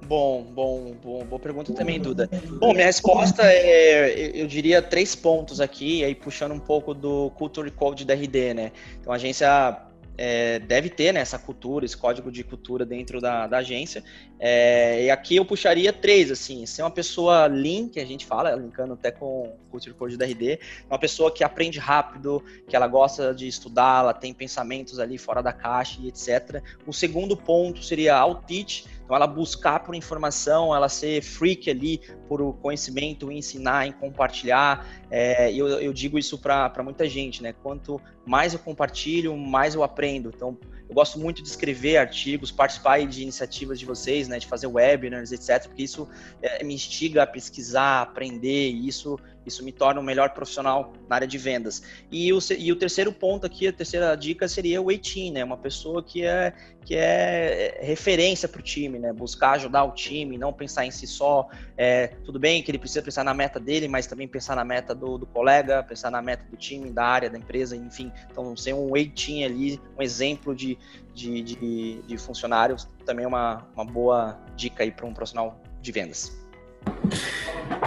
Bom, 0.07 0.42
bom, 0.42 0.94
bom, 1.02 1.24
boa 1.26 1.38
pergunta 1.38 1.70
também, 1.74 2.00
Duda. 2.00 2.31
Bom, 2.59 2.72
minha 2.72 2.87
resposta 2.87 3.42
é, 3.44 4.40
eu 4.40 4.46
diria 4.46 4.81
três 4.81 5.14
pontos 5.14 5.61
aqui, 5.61 6.02
aí 6.02 6.14
puxando 6.14 6.52
um 6.52 6.59
pouco 6.59 6.94
do 6.94 7.31
Culture 7.33 7.70
Code 7.70 8.07
da 8.07 8.14
RD, 8.14 8.54
né? 8.54 8.72
Então, 8.98 9.12
a 9.12 9.16
agência 9.16 9.76
é, 10.18 10.59
deve 10.59 10.90
ter 10.90 11.12
né, 11.14 11.20
essa 11.20 11.38
cultura, 11.38 11.85
esse 11.85 11.96
código 11.96 12.31
de 12.33 12.42
cultura 12.42 12.85
dentro 12.85 13.20
da, 13.20 13.46
da 13.46 13.59
agência. 13.59 14.02
É, 14.38 15.04
e 15.04 15.11
aqui 15.11 15.37
eu 15.37 15.44
puxaria 15.44 15.92
três, 15.92 16.31
assim, 16.33 16.66
ser 16.66 16.83
uma 16.83 16.90
pessoa 16.90 17.46
lean, 17.46 17.88
que 17.88 18.00
a 18.00 18.04
gente 18.04 18.26
fala, 18.26 18.50
linkando 18.57 18.94
até 18.94 19.12
com 19.12 19.44
o 19.44 19.70
Culture 19.70 19.94
Code 19.94 20.16
da 20.16 20.26
RD, 20.26 20.59
uma 20.90 20.98
pessoa 20.98 21.33
que 21.33 21.44
aprende 21.44 21.78
rápido, 21.78 22.44
que 22.68 22.74
ela 22.74 22.88
gosta 22.88 23.33
de 23.33 23.46
estudar, 23.46 24.02
ela 24.02 24.12
tem 24.12 24.35
pensamentos 24.35 24.98
ali 24.98 25.16
fora 25.16 25.40
da 25.40 25.52
caixa 25.52 26.00
e 26.02 26.09
etc. 26.09 26.62
O 26.85 26.92
segundo 26.92 27.37
ponto 27.37 27.83
seria 27.85 28.16
out-teach, 28.16 28.87
então, 29.09 29.16
ela 29.16 29.27
buscar 29.27 29.81
por 29.81 29.94
informação, 29.94 30.77
ela 30.77 30.87
ser 30.87 31.23
freak 31.23 31.71
ali 31.71 31.99
por 32.29 32.53
conhecimento, 32.59 33.33
ensinar, 33.33 33.87
em 33.87 33.92
compartilhar. 33.92 34.87
É, 35.11 35.51
eu, 35.51 35.66
eu 35.66 35.94
digo 35.94 36.18
isso 36.18 36.37
para 36.37 36.83
muita 36.85 37.09
gente, 37.09 37.42
né? 37.42 37.55
Quanto 37.55 37.99
mais 38.27 38.53
eu 38.53 38.59
compartilho, 38.59 39.35
mais 39.35 39.75
eu 39.75 39.83
aprendo. 39.83 40.31
Então, 40.37 40.59
eu 40.87 40.94
gosto 40.94 41.18
muito 41.18 41.42
de 41.42 41.49
escrever 41.49 41.97
artigos, 41.97 42.51
participar 42.51 43.03
de 43.07 43.23
iniciativas 43.23 43.79
de 43.79 43.87
vocês, 43.87 44.29
né, 44.29 44.38
de 44.38 44.47
fazer 44.47 44.66
webinars, 44.66 45.33
etc, 45.33 45.66
porque 45.68 45.85
isso 45.85 46.07
é, 46.42 46.62
me 46.62 46.75
instiga 46.75 47.23
a 47.23 47.27
pesquisar, 47.27 48.03
aprender, 48.03 48.71
e 48.71 48.88
isso, 48.88 49.18
isso 49.48 49.64
me 49.64 49.72
torna 49.72 50.00
um 50.00 50.04
melhor 50.04 50.30
profissional 50.30 50.92
na 51.08 51.16
área 51.16 51.26
de 51.26 51.37
vendas. 51.37 51.82
E 52.11 52.32
o, 52.32 52.38
e 52.56 52.70
o 52.70 52.76
terceiro 52.76 53.12
ponto 53.12 53.44
aqui, 53.46 53.66
a 53.66 53.72
terceira 53.72 54.14
dica 54.14 54.46
seria 54.46 54.80
o 54.80 54.90
eighteen, 54.90 55.32
né, 55.32 55.42
uma 55.42 55.56
pessoa 55.56 56.02
que 56.02 56.24
é, 56.24 56.52
que 56.84 56.94
é 56.94 57.80
referência 57.82 58.48
para 58.48 58.61
o 58.61 58.62
time, 58.62 58.98
né, 58.98 59.12
buscar 59.12 59.52
ajudar 59.52 59.84
o 59.84 59.92
time, 59.92 60.38
não 60.38 60.52
pensar 60.52 60.87
em 60.87 60.90
si 60.90 61.06
só. 61.06 61.48
É, 61.76 62.08
tudo 62.24 62.38
bem 62.38 62.62
que 62.62 62.70
ele 62.70 62.78
precisa 62.78 63.02
pensar 63.02 63.24
na 63.24 63.34
meta 63.34 63.58
dele, 63.58 63.88
mas 63.88 64.06
também 64.06 64.28
pensar 64.28 64.54
na 64.54 64.64
meta 64.64 64.94
do, 64.94 65.18
do 65.18 65.26
colega, 65.26 65.82
pensar 65.82 66.11
na 66.11 66.22
meta 66.22 66.44
do 66.50 66.56
time, 66.56 66.90
da 66.90 67.04
área, 67.04 67.28
da 67.28 67.38
empresa, 67.38 67.74
enfim. 67.74 68.12
Então, 68.30 68.56
ser 68.56 68.74
um 68.74 68.96
eighteen 68.96 69.44
ali, 69.44 69.80
um 69.98 70.02
exemplo 70.02 70.54
de 70.54 70.78
de, 71.18 71.42
de, 71.42 72.02
de 72.02 72.16
funcionários, 72.16 72.88
também 73.04 73.24
é 73.24 73.28
uma, 73.28 73.66
uma 73.74 73.84
boa 73.84 74.38
dica 74.54 74.84
aí 74.84 74.92
para 74.92 75.04
um 75.04 75.12
profissional 75.12 75.61
de 75.80 75.90
vendas. 75.90 76.47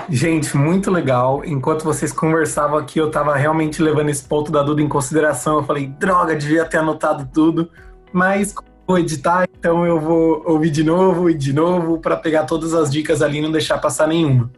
Gente, 0.10 0.56
muito 0.58 0.92
legal. 0.92 1.42
Enquanto 1.46 1.84
vocês 1.84 2.12
conversavam 2.12 2.78
aqui, 2.78 3.00
eu 3.00 3.08
estava 3.08 3.36
realmente 3.36 3.82
levando 3.82 4.10
esse 4.10 4.24
ponto 4.24 4.52
da 4.52 4.62
Duda 4.62 4.82
em 4.82 4.88
consideração. 4.88 5.58
Eu 5.58 5.64
falei, 5.64 5.88
droga, 5.88 6.36
devia 6.36 6.66
ter 6.66 6.78
anotado 6.78 7.30
tudo. 7.34 7.70
Mas 8.12 8.54
vou 8.86 9.00
editar, 9.00 9.48
então 9.58 9.86
eu 9.86 10.00
vou 10.00 10.44
ouvir 10.46 10.70
de 10.70 10.84
novo 10.84 11.30
e 11.30 11.34
de 11.34 11.54
novo 11.54 12.00
para 12.00 12.18
pegar 12.18 12.44
todas 12.44 12.74
as 12.74 12.92
dicas 12.92 13.22
ali 13.22 13.38
e 13.38 13.42
não 13.42 13.52
deixar 13.52 13.78
passar 13.78 14.08
nenhuma. 14.08 14.52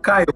Caio, 0.00 0.28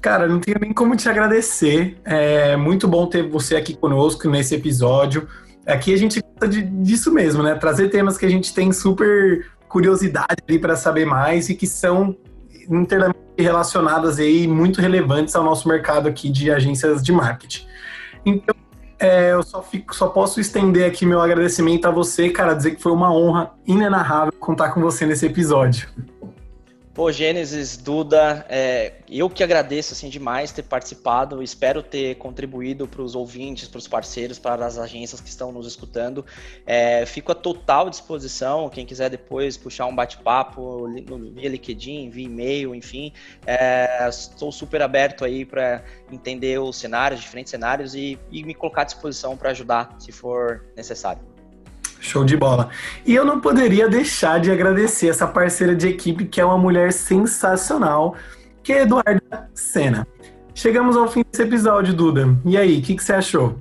cara, 0.00 0.26
não 0.26 0.40
tenho 0.40 0.58
nem 0.58 0.72
como 0.72 0.96
te 0.96 1.08
agradecer. 1.08 1.98
É 2.04 2.56
muito 2.56 2.88
bom 2.88 3.06
ter 3.06 3.28
você 3.28 3.56
aqui 3.56 3.76
conosco 3.76 4.28
nesse 4.30 4.54
episódio. 4.54 5.28
Aqui 5.66 5.92
a 5.92 5.98
gente 5.98 6.22
gosta 6.22 6.48
de, 6.48 6.62
disso 6.62 7.12
mesmo, 7.12 7.42
né? 7.42 7.54
Trazer 7.54 7.90
temas 7.90 8.16
que 8.16 8.24
a 8.24 8.30
gente 8.30 8.54
tem 8.54 8.72
super 8.72 9.46
curiosidade 9.68 10.42
ali 10.48 10.58
para 10.58 10.74
saber 10.74 11.04
mais 11.04 11.50
e 11.50 11.54
que 11.54 11.66
são 11.66 12.16
internamente 12.70 13.18
relacionadas 13.38 14.18
aí, 14.18 14.46
muito 14.46 14.80
relevantes 14.80 15.34
ao 15.34 15.42
nosso 15.42 15.68
mercado 15.68 16.08
aqui 16.08 16.30
de 16.30 16.50
agências 16.50 17.02
de 17.02 17.12
marketing. 17.12 17.66
Então, 18.24 18.54
é, 18.98 19.32
eu 19.32 19.42
só, 19.42 19.62
fico, 19.62 19.94
só 19.94 20.08
posso 20.08 20.40
estender 20.40 20.86
aqui 20.86 21.06
meu 21.06 21.20
agradecimento 21.20 21.86
a 21.86 21.90
você, 21.90 22.28
cara, 22.28 22.52
dizer 22.52 22.72
que 22.72 22.82
foi 22.82 22.92
uma 22.92 23.12
honra 23.12 23.50
inenarrável 23.66 24.32
contar 24.38 24.72
com 24.72 24.80
você 24.80 25.06
nesse 25.06 25.24
episódio. 25.24 25.88
Pô, 27.00 27.10
Gênesis, 27.10 27.78
Duda, 27.78 28.44
é, 28.46 28.92
eu 29.08 29.30
que 29.30 29.42
agradeço 29.42 29.94
assim 29.94 30.10
demais 30.10 30.52
ter 30.52 30.64
participado, 30.64 31.42
espero 31.42 31.82
ter 31.82 32.16
contribuído 32.16 32.86
para 32.86 33.00
os 33.00 33.14
ouvintes, 33.14 33.68
para 33.68 33.78
os 33.78 33.88
parceiros, 33.88 34.38
para 34.38 34.66
as 34.66 34.76
agências 34.76 35.18
que 35.18 35.30
estão 35.30 35.50
nos 35.50 35.66
escutando. 35.66 36.26
É, 36.66 37.06
fico 37.06 37.32
à 37.32 37.34
total 37.34 37.88
disposição, 37.88 38.68
quem 38.68 38.84
quiser 38.84 39.08
depois 39.08 39.56
puxar 39.56 39.86
um 39.86 39.94
bate-papo 39.94 40.88
via 41.32 41.48
LinkedIn, 41.48 42.10
via 42.10 42.26
e-mail, 42.26 42.74
enfim, 42.74 43.14
é, 43.46 44.06
estou 44.06 44.52
super 44.52 44.82
aberto 44.82 45.24
aí 45.24 45.46
para 45.46 45.82
entender 46.12 46.60
os 46.60 46.76
cenários, 46.76 47.22
diferentes 47.22 47.50
cenários 47.50 47.94
e, 47.94 48.18
e 48.30 48.44
me 48.44 48.52
colocar 48.52 48.82
à 48.82 48.84
disposição 48.84 49.38
para 49.38 49.52
ajudar 49.52 49.96
se 49.98 50.12
for 50.12 50.66
necessário. 50.76 51.39
Show 52.00 52.24
de 52.24 52.36
bola. 52.36 52.70
E 53.06 53.14
eu 53.14 53.24
não 53.24 53.40
poderia 53.40 53.88
deixar 53.88 54.40
de 54.40 54.50
agradecer 54.50 55.08
essa 55.08 55.26
parceira 55.26 55.76
de 55.76 55.86
equipe, 55.86 56.24
que 56.24 56.40
é 56.40 56.44
uma 56.44 56.56
mulher 56.56 56.92
sensacional, 56.92 58.16
que 58.62 58.72
é 58.72 58.82
Eduarda 58.82 59.50
Sena. 59.54 60.06
Chegamos 60.54 60.96
ao 60.96 61.08
fim 61.08 61.22
desse 61.30 61.42
episódio, 61.42 61.94
Duda. 61.94 62.36
E 62.44 62.56
aí, 62.56 62.78
o 62.78 62.82
que, 62.82 62.96
que 62.96 63.04
você 63.04 63.12
achou? 63.12 63.56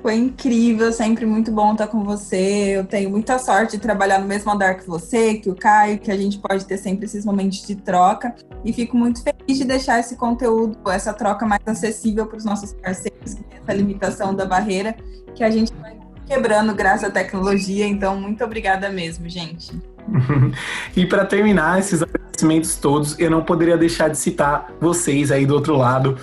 Foi 0.00 0.14
incrível, 0.14 0.92
sempre 0.92 1.24
muito 1.24 1.50
bom 1.50 1.72
estar 1.72 1.86
com 1.86 2.04
você. 2.04 2.76
Eu 2.76 2.84
tenho 2.84 3.08
muita 3.08 3.38
sorte 3.38 3.78
de 3.78 3.82
trabalhar 3.82 4.18
no 4.18 4.26
mesmo 4.26 4.52
andar 4.52 4.74
que 4.74 4.86
você, 4.86 5.34
que 5.34 5.48
o 5.48 5.54
Caio, 5.54 5.98
que 5.98 6.10
a 6.10 6.16
gente 6.16 6.38
pode 6.38 6.66
ter 6.66 6.76
sempre 6.76 7.06
esses 7.06 7.24
momentos 7.24 7.66
de 7.66 7.74
troca. 7.74 8.34
E 8.62 8.70
fico 8.70 8.98
muito 8.98 9.22
feliz 9.22 9.58
de 9.58 9.64
deixar 9.64 9.98
esse 9.98 10.14
conteúdo, 10.16 10.78
essa 10.90 11.14
troca 11.14 11.46
mais 11.46 11.62
acessível 11.64 12.26
para 12.26 12.36
os 12.36 12.44
nossos 12.44 12.74
parceiros, 12.74 13.36
essa 13.50 13.72
limitação 13.72 14.34
da 14.34 14.44
barreira, 14.44 14.94
que 15.34 15.42
a 15.42 15.50
gente 15.50 15.72
vai 15.80 16.03
quebrando 16.26 16.74
graças 16.74 17.04
à 17.04 17.10
tecnologia. 17.10 17.86
Então, 17.86 18.20
muito 18.20 18.42
obrigada 18.44 18.88
mesmo, 18.88 19.28
gente. 19.28 19.72
e 20.96 21.06
para 21.06 21.24
terminar 21.24 21.78
esses 21.78 22.02
agradecimentos 22.02 22.76
todos, 22.76 23.18
eu 23.18 23.30
não 23.30 23.42
poderia 23.42 23.76
deixar 23.76 24.08
de 24.08 24.18
citar 24.18 24.70
vocês 24.80 25.30
aí 25.30 25.46
do 25.46 25.54
outro 25.54 25.76
lado. 25.76 26.16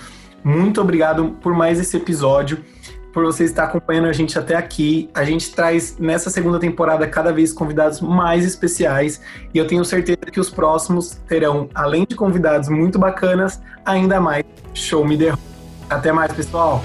Muito 0.44 0.80
obrigado 0.80 1.36
por 1.40 1.54
mais 1.54 1.78
esse 1.78 1.96
episódio, 1.96 2.64
por 3.12 3.24
você 3.24 3.44
estar 3.44 3.64
acompanhando 3.64 4.08
a 4.08 4.12
gente 4.12 4.38
até 4.38 4.56
aqui. 4.56 5.08
A 5.14 5.24
gente 5.24 5.52
traz 5.52 5.96
nessa 5.98 6.30
segunda 6.30 6.58
temporada 6.58 7.06
cada 7.06 7.32
vez 7.32 7.52
convidados 7.52 8.00
mais 8.00 8.44
especiais 8.44 9.20
e 9.54 9.58
eu 9.58 9.66
tenho 9.66 9.84
certeza 9.84 10.18
que 10.32 10.40
os 10.40 10.50
próximos 10.50 11.20
terão, 11.28 11.68
além 11.74 12.04
de 12.08 12.16
convidados 12.16 12.68
muito 12.68 12.98
bacanas, 12.98 13.60
ainda 13.84 14.20
mais 14.20 14.44
show 14.74 15.06
me 15.06 15.16
derruba. 15.16 15.42
Até 15.88 16.10
mais, 16.10 16.32
pessoal! 16.32 16.82